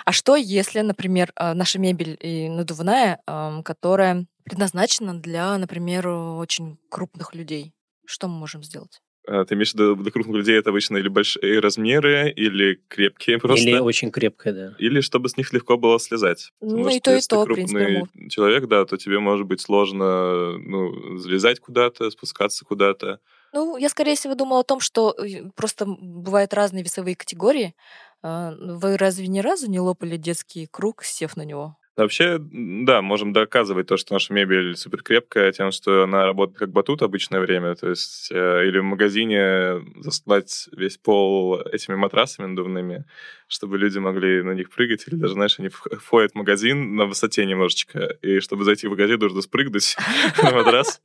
А 0.07 0.13
что, 0.13 0.37
если, 0.37 0.81
например, 0.81 1.33
э, 1.37 1.53
наша 1.53 1.79
мебель 1.79 2.17
и 2.21 2.49
надувная, 2.49 3.21
которая 3.65 4.27
предназначена 4.45 5.21
для, 5.21 5.59
например, 5.59 6.09
очень 6.09 6.79
крупных 6.89 7.35
людей? 7.35 7.75
Что 8.07 8.29
мы 8.29 8.39
можем 8.39 8.63
сделать? 8.63 9.01
А, 9.29 9.45
ты 9.45 9.55
имеешь 9.55 9.73
в 9.73 9.75
виду, 9.75 9.97
для 9.97 10.13
крупных 10.13 10.37
людей 10.37 10.57
это 10.59 10.71
обычно 10.71 10.97
или 10.99 11.09
большие 11.09 11.59
размеры, 11.59 12.31
или 12.31 12.81
крепкие 12.89 13.39
просто? 13.39 13.69
Или 13.69 13.79
очень 13.79 14.11
крепкие, 14.11 14.55
да. 14.55 14.75
Или 14.79 15.01
чтобы 15.01 15.29
с 15.29 15.37
них 15.37 15.53
легко 15.53 15.77
было 15.77 15.99
слезать. 15.99 16.53
Ну 16.61 16.71
Потому 16.71 16.89
и 16.91 17.01
то, 17.01 17.17
и 17.17 17.21
то, 17.21 17.43
в 17.43 17.45
принципе. 17.47 18.05
человек, 18.31 18.69
да, 18.69 18.85
то 18.85 18.97
тебе 18.97 19.19
может 19.19 19.47
быть 19.47 19.61
сложно 19.61 20.57
ну, 20.59 21.19
залезать 21.19 21.59
куда-то, 21.59 22.11
спускаться 22.11 22.65
куда-то. 22.65 23.19
Ну, 23.53 23.77
я, 23.77 23.89
скорее 23.89 24.17
всего, 24.17 24.35
думала 24.35 24.61
о 24.61 24.65
том, 24.65 24.81
что 24.81 25.13
э, 25.13 25.45
просто 25.55 25.87
бывают 25.87 26.53
разные 26.53 26.85
весовые 26.85 27.17
категории. 27.17 27.75
А, 28.23 28.55
вы 28.59 28.97
разве 28.97 29.27
ни 29.29 29.41
разу 29.41 29.69
не 29.71 29.81
лопали 29.81 30.17
детский 30.17 30.67
круг, 30.67 31.03
сев 31.03 31.37
на 31.37 31.43
него? 31.43 31.77
Вообще, 31.97 32.39
да, 32.39 33.01
можем 33.01 33.33
доказывать 33.33 33.87
то, 33.87 33.97
что 33.97 34.13
наша 34.13 34.35
мебель 34.35 34.77
супер 34.77 35.03
крепкая 35.03 35.51
тем, 35.53 35.71
что 35.71 36.03
она 36.05 36.27
работает 36.27 36.59
как 36.59 36.71
батут 36.71 37.03
обычное 37.03 37.41
время, 37.41 37.75
то 37.75 37.89
есть 37.89 38.31
э, 38.31 38.67
или 38.67 38.79
в 38.79 38.85
магазине 38.85 39.83
застлать 40.01 40.69
весь 40.73 40.99
пол 40.99 41.61
этими 41.61 41.95
матрасами 41.95 42.47
надувными, 42.47 43.07
чтобы 43.49 43.79
люди 43.79 43.99
могли 43.99 44.43
на 44.43 44.53
них 44.53 44.71
прыгать, 44.71 45.05
или 45.07 45.15
даже, 45.15 45.35
знаешь, 45.35 45.59
они 45.59 45.69
входят 45.69 46.33
в 46.33 46.35
магазин 46.35 46.97
на 46.97 47.07
высоте 47.07 47.47
немножечко, 47.47 48.17
и 48.21 48.41
чтобы 48.41 48.65
зайти 48.65 48.87
в 48.89 48.91
магазин, 48.91 49.19
нужно 49.19 49.41
спрыгнуть 49.41 49.97
на 50.43 50.51
матрас. 50.51 51.01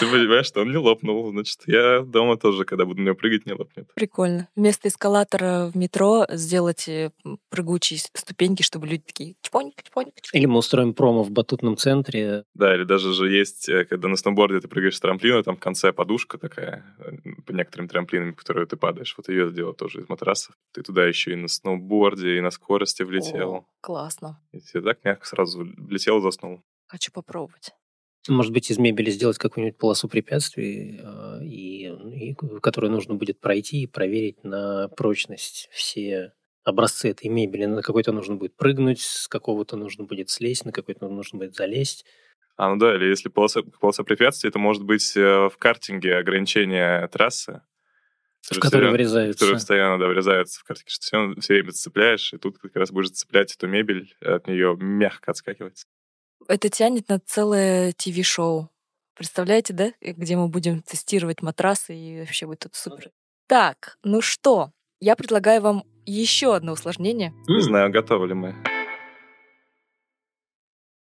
Ты 0.00 0.06
понимаешь, 0.06 0.46
что 0.46 0.62
он 0.62 0.70
не 0.70 0.78
лопнул. 0.78 1.30
Значит, 1.30 1.60
я 1.66 2.00
дома 2.00 2.36
тоже, 2.36 2.64
когда 2.64 2.84
буду 2.84 3.00
на 3.00 3.06
него 3.06 3.14
прыгать, 3.14 3.46
не 3.46 3.52
лопнет. 3.52 3.88
Прикольно. 3.94 4.48
Вместо 4.56 4.88
эскалатора 4.88 5.70
в 5.72 5.76
метро 5.76 6.26
сделать 6.30 6.88
э, 6.88 7.12
прыгучие 7.50 8.00
ступеньки, 8.14 8.62
чтобы 8.62 8.86
люди 8.86 9.04
такие 9.06 9.34
чпоник, 9.42 9.82
чпоник. 9.82 10.14
Или 10.32 10.46
мы 10.46 10.58
устроим 10.58 10.94
промо 10.94 11.22
в 11.22 11.30
батутном 11.30 11.76
центре. 11.76 12.44
Да, 12.54 12.74
или 12.74 12.84
даже 12.84 13.12
же 13.12 13.30
есть, 13.30 13.68
э, 13.68 13.84
когда 13.84 14.08
на 14.08 14.16
сноуборде 14.16 14.60
ты 14.60 14.68
прыгаешь 14.68 14.96
с 14.96 15.00
трамплина, 15.00 15.42
там 15.42 15.56
в 15.56 15.60
конце 15.60 15.92
подушка 15.92 16.38
такая, 16.38 16.96
э, 16.98 17.12
по 17.46 17.52
некоторым 17.52 17.86
трамплинам, 17.86 18.32
в 18.32 18.36
которую 18.36 18.66
ты 18.66 18.76
падаешь. 18.76 19.14
Вот 19.16 19.28
ее 19.28 19.50
сделал 19.50 19.74
тоже 19.74 20.00
из 20.00 20.08
матраса. 20.08 20.54
Ты 20.72 20.82
туда 20.82 21.06
еще 21.06 21.32
и 21.32 21.36
на 21.36 21.48
сноуборде 21.48 22.38
и 22.38 22.40
на 22.40 22.50
скорости 22.50 23.02
влетел. 23.02 23.52
О, 23.52 23.66
классно. 23.82 24.40
И 24.52 24.60
ты 24.60 24.80
так 24.80 25.04
мягко 25.04 25.26
сразу 25.26 25.66
влетел 25.76 26.18
и 26.18 26.22
заснул. 26.22 26.62
Хочу 26.88 27.12
попробовать. 27.12 27.72
Может 28.28 28.52
быть, 28.52 28.70
из 28.70 28.78
мебели 28.78 29.10
сделать 29.10 29.36
какую-нибудь 29.36 29.78
полосу 29.78 30.08
препятствий, 30.08 31.00
а, 31.02 31.40
и, 31.42 31.88
и, 31.88 32.34
которую 32.62 32.92
нужно 32.92 33.14
будет 33.14 33.40
пройти 33.40 33.82
и 33.82 33.86
проверить 33.86 34.44
на 34.44 34.88
прочность 34.88 35.68
все 35.72 36.32
образцы 36.64 37.10
этой 37.10 37.28
мебели. 37.28 37.64
На 37.64 37.82
какой-то 37.82 38.12
нужно 38.12 38.36
будет 38.36 38.56
прыгнуть, 38.56 39.00
с 39.00 39.28
какого-то 39.28 39.76
нужно 39.76 40.04
будет 40.04 40.30
слезть, 40.30 40.64
на 40.64 40.72
какой-то 40.72 41.08
нужно 41.08 41.38
будет 41.38 41.54
залезть. 41.54 42.04
А, 42.56 42.68
ну 42.68 42.76
да, 42.76 42.94
или 42.94 43.06
если 43.06 43.28
полоса, 43.28 43.62
полоса 43.80 44.04
препятствий, 44.04 44.48
это 44.48 44.58
может 44.58 44.84
быть 44.84 45.16
э, 45.16 45.48
в 45.48 45.56
картинге 45.58 46.16
ограничение 46.16 47.08
трассы 47.08 47.62
в 48.50 48.58
которые 48.58 48.90
врезаются. 48.90 49.38
Которые 49.38 49.56
постоянно, 49.56 49.98
да, 49.98 50.08
врезаются 50.08 50.60
в 50.60 50.64
картинке, 50.64 50.90
что 50.92 51.06
все, 51.06 51.40
все 51.40 51.54
время 51.54 51.72
цепляешь, 51.72 52.32
и 52.32 52.38
тут 52.38 52.58
как 52.58 52.74
раз 52.76 52.90
будешь 52.90 53.10
цеплять 53.10 53.54
эту 53.54 53.68
мебель, 53.68 54.14
от 54.20 54.46
нее 54.48 54.76
мягко 54.78 55.30
отскакивать. 55.30 55.86
Это 56.48 56.68
тянет 56.68 57.08
на 57.08 57.20
целое 57.20 57.92
ТВ-шоу. 57.92 58.68
Представляете, 59.14 59.72
да? 59.72 59.92
Где 60.00 60.36
мы 60.36 60.48
будем 60.48 60.82
тестировать 60.82 61.42
матрасы, 61.42 61.94
и 61.94 62.20
вообще 62.20 62.46
будет 62.46 62.60
тут 62.60 62.74
супер. 62.74 63.10
Так, 63.46 63.98
ну 64.02 64.20
что, 64.20 64.72
я 64.98 65.14
предлагаю 65.14 65.60
вам 65.60 65.84
еще 66.06 66.54
одно 66.54 66.72
усложнение. 66.72 67.32
Не 67.48 67.60
знаю, 67.60 67.90
готовы 67.90 68.28
ли 68.28 68.34
мы. 68.34 68.54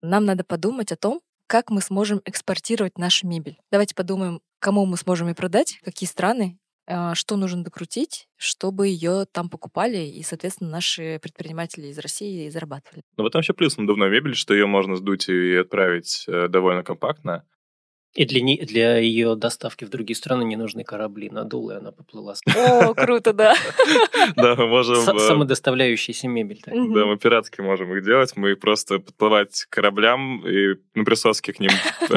Нам 0.03 0.25
надо 0.25 0.45
подумать 0.45 0.93
о 0.93 0.97
том, 0.97 1.21
как 1.47 1.71
мы 1.71 1.81
сможем 1.81 2.23
экспортировать 2.25 2.97
нашу 2.97 3.27
мебель. 3.27 3.59
Давайте 3.71 3.95
подумаем, 3.95 4.41
кому 4.61 4.87
мы 4.87 4.97
сможем 4.97 5.29
и 5.29 5.35
продать, 5.35 5.81
какие 5.85 6.09
страны, 6.09 6.59
а, 6.87 7.15
что 7.15 7.37
нужно 7.37 7.63
докрутить, 7.63 8.29
чтобы 8.37 8.89
ее 8.89 9.27
там 9.31 9.49
покупали, 9.49 9.99
и, 9.99 10.23
соответственно, 10.23 10.71
наши 10.71 11.19
предприниматели 11.23 11.89
из 11.89 11.99
России 11.99 12.49
зарабатывали. 12.49 13.03
Ну 13.17 13.25
вот 13.25 13.33
там 13.33 13.43
еще 13.43 13.53
плюс 13.53 13.77
надувной 13.77 14.11
мебель, 14.11 14.35
что 14.35 14.55
ее 14.55 14.67
можно 14.67 14.97
сдуть 14.97 15.29
и 15.29 15.57
отправить 15.57 16.25
э, 16.27 16.49
довольно 16.49 16.83
компактно. 16.83 17.45
И 18.15 18.25
для, 18.25 18.41
не, 18.41 18.57
для 18.59 18.99
ее 18.99 19.37
доставки 19.37 19.85
в 19.85 19.89
другие 19.89 20.17
страны 20.17 20.43
не 20.43 20.57
нужны 20.57 20.83
корабли. 20.83 21.31
Надул, 21.31 21.71
и 21.71 21.77
она 21.77 21.93
поплыла. 21.93 22.35
О, 22.57 22.93
круто, 22.95 23.33
да. 23.33 23.55
Да, 24.37 24.57
мы 24.57 24.67
можем... 24.67 24.97
Э, 24.97 25.19
Самодоставляющаяся 25.19 26.27
мебель. 26.27 26.63
Да, 26.67 26.73
мы 27.07 27.17
пиратски 27.19 27.61
можем 27.61 27.95
их 27.95 28.05
делать. 28.05 28.37
Мы 28.37 28.57
просто 28.57 28.99
подплывать 28.99 29.65
к 29.65 29.71
кораблям 29.71 30.47
и 30.47 30.77
на 30.95 31.05
присоске 31.05 31.53
к 31.53 31.61
ним 31.61 31.71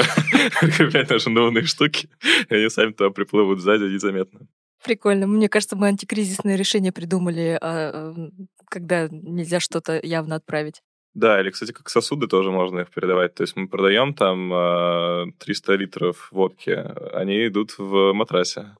прикреплять 0.61 1.09
наши 1.09 1.29
надувные 1.29 1.65
штуки. 1.65 2.09
И 2.49 2.55
они 2.55 2.69
сами 2.69 2.91
туда 2.91 3.11
приплывут 3.11 3.59
сзади 3.59 3.83
незаметно. 3.83 4.47
Прикольно. 4.83 5.27
Мне 5.27 5.47
кажется, 5.47 5.75
мы 5.75 5.87
антикризисное 5.87 6.55
решение 6.55 6.91
придумали, 6.91 7.57
а, 7.61 8.11
м, 8.15 8.49
когда 8.67 9.07
нельзя 9.09 9.59
что-то 9.59 9.99
явно 10.01 10.35
отправить. 10.35 10.81
Да, 11.15 11.39
или, 11.39 11.51
кстати, 11.51 11.71
как 11.71 11.89
сосуды 11.89 12.27
тоже 12.27 12.49
можно 12.51 12.79
их 12.81 12.89
передавать. 12.89 13.35
То 13.35 13.43
есть 13.43 13.55
мы 13.55 13.67
продаем 13.67 14.13
там 14.15 14.51
э, 14.53 15.25
300 15.37 15.75
литров 15.75 16.27
водки, 16.31 16.71
они 17.15 17.45
идут 17.47 17.75
в 17.77 18.13
матрасе. 18.13 18.75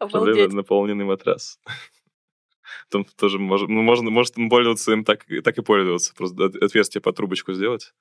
Наполненный 0.00 1.04
матрас. 1.04 1.58
Там 2.90 3.04
тоже 3.04 3.38
можно, 3.38 3.68
ну, 3.68 3.82
можно, 3.82 4.10
может 4.10 4.36
им 4.36 4.50
пользоваться 4.50 4.92
им 4.92 5.04
так, 5.04 5.24
так 5.44 5.56
и 5.58 5.62
пользоваться. 5.62 6.14
Просто 6.14 6.44
от- 6.46 6.56
отверстие 6.56 7.00
по 7.00 7.12
трубочку 7.12 7.52
сделать. 7.54 7.92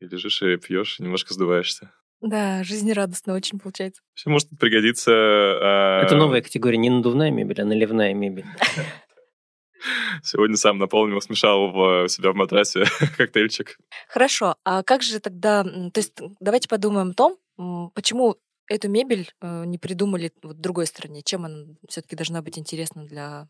И 0.00 0.06
лежишь 0.06 0.42
и 0.42 0.56
пьешь, 0.58 1.00
и 1.00 1.02
немножко 1.04 1.32
сдуваешься. 1.32 1.90
Да, 2.20 2.62
жизнерадостно 2.64 3.34
очень 3.34 3.58
получается. 3.58 4.02
Все 4.14 4.28
может 4.30 4.48
пригодиться. 4.58 5.10
э, 5.12 6.04
Это 6.06 6.16
новая 6.16 6.42
категория, 6.42 6.76
не 6.78 6.90
надувная 6.90 7.30
мебель, 7.30 7.60
а 7.60 7.64
наливная 7.64 8.12
мебель. 8.14 8.44
Сегодня 10.22 10.56
сам 10.56 10.78
наполнил, 10.78 11.20
смешал 11.20 11.70
в 11.70 12.08
себя 12.08 12.32
в 12.32 12.34
матрасе 12.34 12.84
коктейльчик. 13.16 13.78
Хорошо, 14.08 14.56
а 14.64 14.82
как 14.82 15.02
же 15.02 15.20
тогда... 15.20 15.64
То 15.64 15.98
есть 15.98 16.12
давайте 16.40 16.68
подумаем 16.68 17.10
о 17.10 17.14
том, 17.14 17.38
почему 17.94 18.36
эту 18.68 18.88
мебель 18.88 19.30
э, 19.40 19.64
не 19.64 19.78
придумали 19.78 20.32
вот 20.42 20.56
в 20.56 20.60
другой 20.60 20.86
стране? 20.86 21.22
Чем 21.22 21.44
она 21.44 21.66
все-таки 21.88 22.16
должна 22.16 22.42
быть 22.42 22.58
интересна 22.58 23.06
для, 23.06 23.48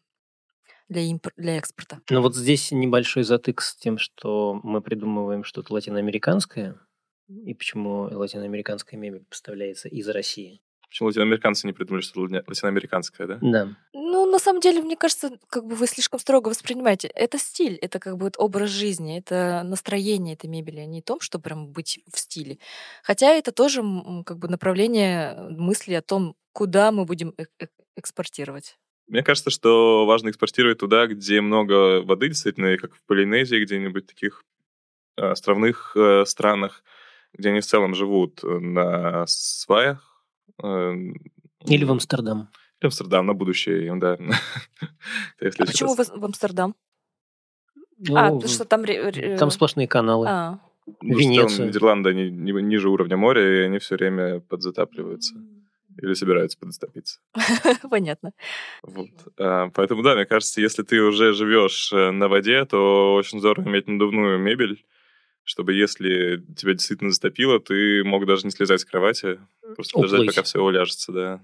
для, 0.88 1.10
импор- 1.10 1.32
для 1.36 1.56
экспорта? 1.56 2.00
Но 2.10 2.22
вот 2.22 2.36
здесь 2.36 2.70
небольшой 2.70 3.22
затык 3.22 3.60
с 3.62 3.76
тем, 3.76 3.98
что 3.98 4.60
мы 4.62 4.80
придумываем 4.80 5.44
что-то 5.44 5.72
латиноамериканское, 5.72 6.78
и 7.28 7.54
почему 7.54 8.02
латиноамериканская 8.02 8.98
мебель 8.98 9.24
поставляется 9.24 9.88
из 9.88 10.08
России. 10.08 10.60
Почему 10.88 11.08
латиноамериканцы 11.08 11.66
не 11.66 11.72
придумали 11.72 12.02
латино- 12.02 12.44
латиноамериканское, 12.46 13.26
да? 13.26 13.38
Да. 13.40 13.68
Ну, 13.92 14.30
на 14.30 14.38
самом 14.38 14.60
деле, 14.60 14.82
мне 14.82 14.96
кажется, 14.96 15.38
как 15.48 15.64
бы 15.66 15.74
вы 15.74 15.86
слишком 15.86 16.20
строго 16.20 16.48
воспринимаете. 16.48 17.08
Это 17.08 17.38
стиль, 17.38 17.74
это 17.74 17.98
как 17.98 18.16
бы 18.16 18.24
вот 18.26 18.36
образ 18.38 18.70
жизни, 18.70 19.18
это 19.18 19.62
настроение 19.64 20.34
этой 20.34 20.48
мебели, 20.48 20.80
а 20.80 20.86
не 20.86 21.02
том, 21.02 21.20
что 21.20 21.38
прям 21.38 21.72
быть 21.72 22.00
в 22.12 22.18
стиле. 22.18 22.58
Хотя 23.02 23.32
это 23.32 23.52
тоже 23.52 23.82
как 24.24 24.38
бы 24.38 24.48
направление 24.48 25.34
мысли 25.50 25.94
о 25.94 26.02
том, 26.02 26.36
куда 26.52 26.92
мы 26.92 27.04
будем 27.04 27.34
э- 27.36 27.46
э- 27.58 27.66
экспортировать. 27.96 28.78
Мне 29.08 29.22
кажется, 29.22 29.50
что 29.50 30.04
важно 30.06 30.30
экспортировать 30.30 30.78
туда, 30.78 31.06
где 31.06 31.40
много 31.40 32.02
воды, 32.02 32.28
действительно, 32.28 32.66
и 32.66 32.76
как 32.76 32.94
в 32.94 33.02
Полинезии, 33.06 33.62
где-нибудь 33.62 34.06
таких 34.06 34.42
э, 35.16 35.26
островных 35.26 35.92
э, 35.96 36.24
странах, 36.26 36.82
где 37.32 37.50
они 37.50 37.60
в 37.60 37.66
целом 37.66 37.94
живут 37.94 38.40
на 38.42 39.26
сваях. 39.26 40.15
Э, 40.62 40.94
Или 41.66 41.84
в 41.84 41.90
Амстердам. 41.92 42.48
Или 42.80 42.86
Амстердам 42.86 43.26
на 43.26 43.34
будущее, 43.34 43.86
им, 43.86 44.00
да. 44.00 44.16
А 45.40 45.64
почему 45.66 45.94
в, 45.94 46.24
Амстердам? 46.24 46.74
Ну, 47.98 48.16
а, 48.16 48.30
потому 48.30 48.48
что 48.48 48.64
там... 48.64 48.84
Там 49.38 49.50
сплошные 49.50 49.88
каналы. 49.88 50.26
А. 50.28 50.58
Венеция. 51.02 51.66
Нидерланды, 51.66 52.10
они 52.10 52.30
ни- 52.30 52.60
ниже 52.60 52.88
уровня 52.88 53.16
моря, 53.16 53.42
и 53.42 53.64
они 53.64 53.78
все 53.78 53.96
время 53.96 54.40
подзатапливаются. 54.40 55.34
Или 56.00 56.12
собираются 56.12 56.58
подзатопиться. 56.58 57.20
Понятно. 57.90 58.32
Вот. 58.82 59.08
А, 59.38 59.70
Поэтому, 59.74 60.02
да, 60.02 60.14
мне 60.14 60.26
кажется, 60.26 60.60
если 60.60 60.82
ты 60.82 61.00
уже 61.00 61.32
живешь 61.32 61.90
э, 61.92 62.10
на 62.10 62.28
воде, 62.28 62.64
то 62.66 63.14
очень 63.14 63.40
здорово 63.40 63.66
иметь 63.66 63.88
надувную 63.88 64.38
мебель, 64.38 64.84
чтобы 65.46 65.72
если 65.74 66.42
тебя 66.56 66.72
действительно 66.74 67.12
затопило, 67.12 67.60
ты 67.60 68.02
мог 68.04 68.26
даже 68.26 68.44
не 68.44 68.50
слезать 68.50 68.80
с 68.80 68.84
кровати, 68.84 69.38
просто 69.76 69.94
подождать, 69.94 70.20
Уплыть. 70.20 70.34
пока 70.34 70.42
все 70.44 70.60
уляжется, 70.60 71.12
да. 71.12 71.40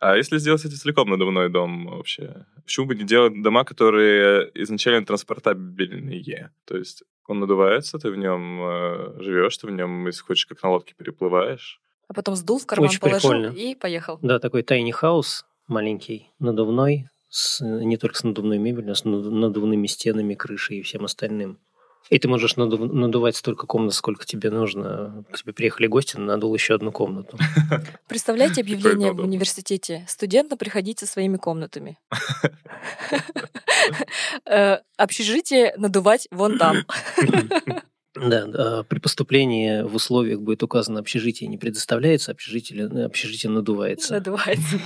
А 0.00 0.16
если 0.16 0.38
сделать 0.38 0.64
это 0.64 0.76
целиком 0.76 1.08
надувной 1.10 1.48
дом 1.48 1.86
вообще? 1.86 2.44
Почему 2.64 2.86
бы 2.86 2.94
не 2.96 3.04
делать 3.04 3.40
дома, 3.42 3.64
которые 3.64 4.50
изначально 4.54 5.06
транспортабельные? 5.06 6.50
То 6.64 6.76
есть 6.76 7.04
он 7.26 7.38
надувается, 7.40 7.98
ты 7.98 8.10
в 8.10 8.16
нем 8.16 8.60
э, 8.62 9.22
живешь, 9.22 9.56
ты 9.58 9.66
в 9.68 9.70
нем, 9.70 10.06
если 10.06 10.22
хочешь, 10.22 10.46
как 10.46 10.62
на 10.62 10.70
лодке 10.70 10.94
переплываешь. 10.96 11.80
А 12.08 12.14
потом 12.14 12.34
сдул 12.34 12.58
в 12.58 12.66
карман, 12.66 12.88
Очень 12.88 12.98
положил 13.00 13.30
прикольно. 13.30 13.56
и 13.56 13.74
поехал. 13.76 14.18
Да, 14.22 14.38
такой 14.40 14.62
tiny 14.62 14.90
house 15.00 15.44
маленький, 15.68 16.30
надувной, 16.40 17.06
с, 17.28 17.64
не 17.64 17.96
только 17.96 18.16
с 18.16 18.24
надувной 18.24 18.58
мебелью, 18.58 18.88
но 18.88 18.94
с 18.96 19.04
наду- 19.04 19.30
надувными 19.30 19.86
стенами, 19.86 20.34
крышей 20.34 20.78
и 20.78 20.82
всем 20.82 21.04
остальным. 21.04 21.58
И 22.10 22.18
ты 22.18 22.28
можешь 22.28 22.56
наду- 22.56 22.92
надувать 22.92 23.36
столько 23.36 23.66
комнат, 23.66 23.94
сколько 23.94 24.26
тебе 24.26 24.50
нужно. 24.50 25.24
К 25.32 25.38
тебе 25.38 25.52
приехали 25.52 25.86
гости, 25.86 26.16
надул 26.16 26.52
еще 26.54 26.74
одну 26.74 26.90
комнату. 26.90 27.38
Представляете 28.08 28.62
объявление 28.62 29.12
в 29.12 29.20
университете? 29.20 30.04
Студентам 30.08 30.58
приходить 30.58 30.98
со 30.98 31.06
своими 31.06 31.36
комнатами. 31.36 31.98
Э, 34.44 34.78
Общежитие 34.98 35.74
надувать 35.76 36.28
вон 36.30 36.58
там. 36.58 36.78
Да, 38.14 38.46
да, 38.46 38.82
при 38.82 38.98
поступлении 38.98 39.82
в 39.82 39.94
условиях 39.94 40.40
будет 40.40 40.62
указано 40.64 40.98
общежитие 40.98 41.48
не 41.48 41.56
предоставляется, 41.58 42.32
общежитие, 42.32 42.86
общежитие 43.06 43.50
надувается. 43.50 44.14
Надувается. 44.14 44.80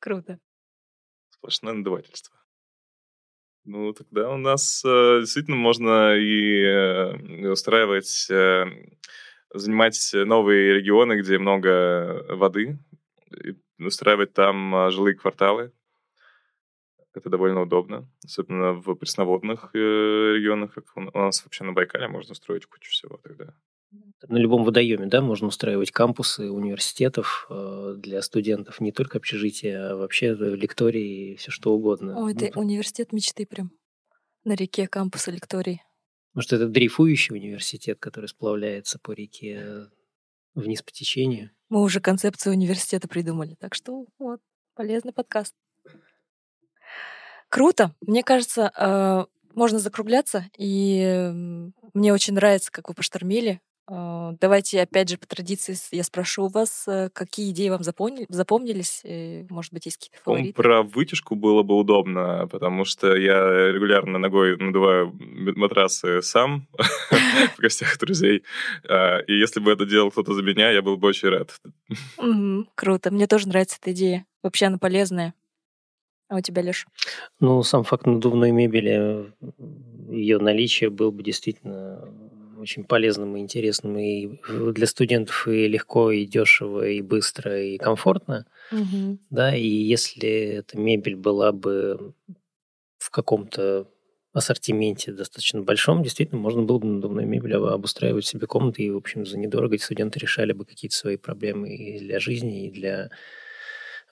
Круто. 0.00 0.38
Сплошное 1.30 1.72
надувательство. 1.72 2.36
Ну, 3.64 3.94
тогда 3.94 4.30
у 4.30 4.36
нас 4.36 4.84
э, 4.84 5.20
действительно 5.20 5.56
можно 5.56 6.16
и 6.16 6.62
э, 6.62 7.50
устраивать, 7.50 8.28
э, 8.30 8.66
занимать 9.54 10.10
новые 10.12 10.74
регионы, 10.74 11.18
где 11.18 11.38
много 11.38 12.26
воды, 12.28 12.78
и 13.30 13.54
устраивать 13.82 14.34
там 14.34 14.74
э, 14.74 14.90
жилые 14.90 15.14
кварталы. 15.14 15.72
Это 17.14 17.30
довольно 17.30 17.62
удобно, 17.62 18.06
особенно 18.22 18.72
в 18.72 18.94
пресноводных 18.96 19.70
э, 19.72 19.78
регионах, 19.78 20.74
как 20.74 20.84
у 20.96 21.00
нас 21.00 21.42
вообще 21.44 21.64
на 21.64 21.72
Байкале 21.72 22.08
можно 22.08 22.32
устроить 22.32 22.66
кучу 22.66 22.90
всего 22.90 23.16
тогда. 23.16 23.54
На 24.26 24.38
любом 24.38 24.64
водоеме, 24.64 25.06
да, 25.06 25.20
можно 25.20 25.48
устраивать 25.48 25.90
кампусы 25.90 26.50
университетов 26.50 27.46
э, 27.50 27.94
для 27.98 28.22
студентов, 28.22 28.80
не 28.80 28.90
только 28.90 29.18
общежития, 29.18 29.90
а 29.90 29.96
вообще 29.96 30.34
лектории 30.34 31.32
и 31.32 31.36
все 31.36 31.50
что 31.50 31.74
угодно. 31.74 32.16
О, 32.16 32.30
это 32.30 32.50
Ну, 32.54 32.62
университет 32.62 33.12
мечты 33.12 33.44
прям. 33.44 33.70
На 34.44 34.54
реке 34.54 34.86
кампуса 34.86 35.30
лекторий. 35.30 35.82
Может, 36.32 36.54
это 36.54 36.68
дрейфующий 36.68 37.36
университет, 37.36 37.98
который 38.00 38.26
сплавляется 38.26 38.98
по 38.98 39.12
реке 39.12 39.88
вниз 40.54 40.82
по 40.82 40.90
течению. 40.90 41.50
Мы 41.68 41.82
уже 41.82 42.00
концепцию 42.00 42.54
университета 42.54 43.08
придумали. 43.08 43.56
Так 43.58 43.74
что 43.74 44.06
вот, 44.18 44.40
полезный 44.74 45.12
подкаст. 45.12 45.54
Круто. 47.48 47.94
Мне 48.00 48.22
кажется, 48.22 48.72
э, 48.76 49.26
можно 49.54 49.78
закругляться. 49.78 50.46
И 50.58 51.30
мне 51.94 52.12
очень 52.12 52.34
нравится, 52.34 52.72
как 52.72 52.88
вы 52.88 52.94
поштормили. 52.94 53.60
Э, 53.88 54.32
Давайте, 54.40 54.80
опять 54.80 55.10
же, 55.10 55.18
по 55.18 55.26
традиции 55.26 55.76
я 55.94 56.02
спрошу 56.04 56.44
у 56.44 56.48
вас, 56.48 56.84
э, 56.88 57.10
какие 57.12 57.50
идеи 57.50 57.68
вам 57.68 57.82
запомни- 57.82 58.24
запомнились. 58.28 59.00
и, 59.04 59.46
Может 59.50 59.72
быть, 59.72 59.84
есть 59.86 59.98
какие-то 59.98 60.22
По-моему, 60.24 60.52
фавориты? 60.52 60.62
про 60.62 60.82
вытяжку 60.82 61.34
было 61.34 61.62
бы 61.62 61.76
удобно, 61.76 62.48
потому 62.50 62.84
что 62.84 63.14
я 63.14 63.70
регулярно 63.72 64.18
ногой 64.18 64.56
надуваю 64.56 65.12
матрасы 65.56 66.22
сам 66.22 66.66
в 67.56 67.58
гостях 67.60 67.98
друзей. 67.98 68.42
А, 68.88 69.18
И 69.20 69.32
если 69.38 69.60
бы 69.60 69.70
это 69.72 69.84
делал 69.86 70.10
кто-то 70.10 70.32
за 70.34 70.42
меня, 70.42 70.70
я 70.70 70.80
был 70.82 70.96
бы 70.96 71.08
очень 71.08 71.28
рад. 71.28 71.60
Круто. 72.74 73.10
Мне 73.10 73.26
тоже 73.26 73.48
нравится 73.48 73.78
эта 73.80 73.92
идея. 73.92 74.24
Вообще 74.42 74.66
она 74.66 74.78
полезная. 74.78 75.34
А 76.30 76.36
у 76.36 76.40
тебя, 76.40 76.62
Леш? 76.62 76.86
Ну, 77.38 77.62
сам 77.62 77.84
факт 77.84 78.06
надувной 78.06 78.50
мебели, 78.50 79.30
ее 80.08 80.38
наличие 80.38 80.88
был 80.88 81.12
бы 81.12 81.22
действительно 81.22 82.08
очень 82.64 82.84
полезным 82.84 83.36
и 83.36 83.40
интересным 83.40 83.96
и 83.98 84.38
для 84.72 84.86
студентов 84.86 85.46
и 85.48 85.68
легко, 85.68 86.10
и 86.10 86.26
дешево, 86.26 86.86
и 86.86 87.00
быстро, 87.00 87.62
и 87.62 87.78
комфортно. 87.78 88.46
Да, 89.30 89.54
и 89.54 89.66
если 89.66 90.28
эта 90.28 90.76
мебель 90.78 91.16
была 91.16 91.52
бы 91.52 92.14
в 92.98 93.10
каком-то 93.10 93.88
ассортименте 94.32 95.12
достаточно 95.12 95.62
большом, 95.62 96.02
действительно, 96.02 96.40
можно 96.40 96.62
было 96.62 96.78
бы 96.78 96.86
надувной 96.86 97.24
мебель 97.24 97.54
обустраивать 97.54 98.26
себе 98.26 98.48
комнаты, 98.48 98.82
и, 98.82 98.90
в 98.90 98.96
общем, 98.96 99.24
за 99.24 99.38
недорого 99.38 99.78
студенты 99.78 100.18
решали 100.18 100.52
бы 100.52 100.64
какие-то 100.64 100.96
свои 100.96 101.16
проблемы 101.16 101.72
и 101.72 102.00
для 102.00 102.18
жизни, 102.18 102.66
и 102.66 102.70
для 102.72 103.10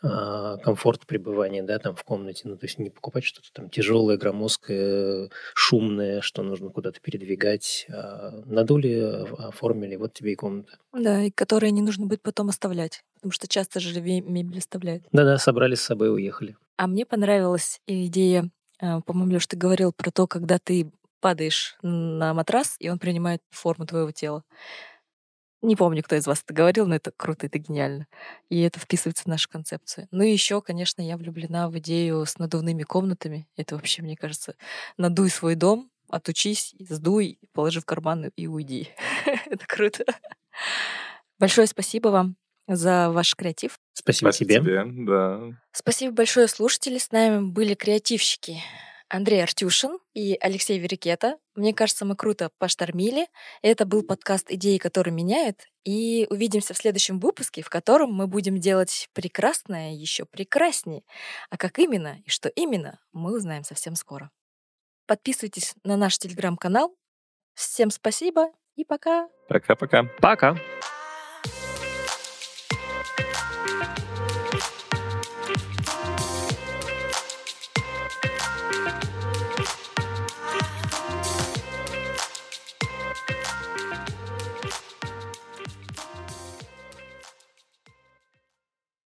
комфорт 0.02 1.06
пребывания, 1.06 1.62
да, 1.62 1.78
там 1.78 1.94
в 1.94 2.04
комнате. 2.04 2.42
Ну, 2.44 2.56
то 2.56 2.66
есть 2.66 2.78
не 2.78 2.90
покупать 2.90 3.24
что-то 3.24 3.48
там 3.52 3.70
тяжелое, 3.70 4.16
громоздкое, 4.16 5.30
шумное, 5.54 6.20
что 6.20 6.42
нужно 6.42 6.70
куда-то 6.70 7.00
передвигать. 7.00 7.86
А 7.90 8.42
надули, 8.46 9.24
оформили, 9.38 9.96
вот 9.96 10.12
тебе 10.12 10.32
и 10.32 10.36
комната. 10.36 10.78
Да, 10.92 11.22
и 11.22 11.30
которые 11.30 11.70
не 11.70 11.82
нужно 11.82 12.06
будет 12.06 12.22
потом 12.22 12.48
оставлять, 12.48 13.02
потому 13.14 13.32
что 13.32 13.46
часто 13.48 13.80
же 13.80 14.00
мебель 14.00 14.58
оставляют. 14.58 15.04
Да-да, 15.12 15.38
собрали 15.38 15.74
с 15.74 15.82
собой 15.82 16.08
и 16.08 16.10
уехали. 16.10 16.56
А 16.76 16.86
мне 16.86 17.06
понравилась 17.06 17.80
идея, 17.86 18.50
а, 18.80 19.00
по-моему, 19.00 19.34
Леш, 19.34 19.46
ты 19.46 19.56
говорил 19.56 19.92
про 19.92 20.10
то, 20.10 20.26
когда 20.26 20.58
ты 20.58 20.90
падаешь 21.20 21.76
на 21.82 22.34
матрас, 22.34 22.74
и 22.80 22.88
он 22.88 22.98
принимает 22.98 23.40
форму 23.50 23.86
твоего 23.86 24.10
тела. 24.10 24.42
Не 25.62 25.76
помню, 25.76 26.02
кто 26.02 26.16
из 26.16 26.26
вас 26.26 26.42
это 26.44 26.52
говорил, 26.52 26.86
но 26.86 26.96
это 26.96 27.12
круто, 27.16 27.46
это 27.46 27.58
гениально. 27.58 28.08
И 28.48 28.60
это 28.60 28.80
вписывается 28.80 29.22
в 29.24 29.28
нашу 29.28 29.48
концепцию. 29.48 30.08
Ну 30.10 30.24
и 30.24 30.32
еще, 30.32 30.60
конечно, 30.60 31.00
я 31.00 31.16
влюблена 31.16 31.70
в 31.70 31.78
идею 31.78 32.26
с 32.26 32.36
надувными 32.38 32.82
комнатами. 32.82 33.48
Это 33.56 33.76
вообще, 33.76 34.02
мне 34.02 34.16
кажется, 34.16 34.56
надуй 34.96 35.30
свой 35.30 35.54
дом, 35.54 35.88
отучись, 36.08 36.74
сдуй, 36.80 37.38
положи 37.52 37.80
в 37.80 37.84
карман 37.84 38.32
и 38.36 38.46
уйди. 38.48 38.90
это 39.46 39.64
круто. 39.66 40.04
Большое 41.38 41.68
спасибо 41.68 42.08
вам 42.08 42.36
за 42.66 43.10
ваш 43.10 43.34
креатив. 43.36 43.78
Спасибо, 43.92 44.30
Спасибо 44.30 44.50
тебе. 44.54 44.82
тебе. 44.82 45.04
Да. 45.06 45.40
Спасибо 45.70 46.12
большое, 46.12 46.48
слушатели. 46.48 46.98
С 46.98 47.12
нами 47.12 47.40
были 47.40 47.74
креативщики 47.74 48.58
Андрей 49.12 49.42
Артюшин 49.42 49.98
и 50.14 50.38
Алексей 50.40 50.78
Верикета. 50.78 51.36
Мне 51.54 51.74
кажется, 51.74 52.06
мы 52.06 52.16
круто 52.16 52.50
поштормили. 52.56 53.26
Это 53.60 53.84
был 53.84 54.02
подкаст 54.02 54.50
«Идеи, 54.50 54.78
которые 54.78 55.12
меняют». 55.12 55.68
И 55.84 56.26
увидимся 56.30 56.72
в 56.72 56.78
следующем 56.78 57.20
выпуске, 57.20 57.60
в 57.60 57.68
котором 57.68 58.10
мы 58.10 58.26
будем 58.26 58.56
делать 58.56 59.10
прекрасное 59.12 59.92
еще 59.92 60.24
прекраснее. 60.24 61.02
А 61.50 61.58
как 61.58 61.78
именно 61.78 62.22
и 62.24 62.30
что 62.30 62.48
именно, 62.48 63.00
мы 63.12 63.36
узнаем 63.36 63.64
совсем 63.64 63.96
скоро. 63.96 64.30
Подписывайтесь 65.06 65.74
на 65.84 65.98
наш 65.98 66.16
телеграм-канал. 66.16 66.96
Всем 67.52 67.90
спасибо 67.90 68.50
и 68.76 68.84
пока. 68.86 69.28
Пока-пока. 69.46 70.04
Пока. 70.22 70.56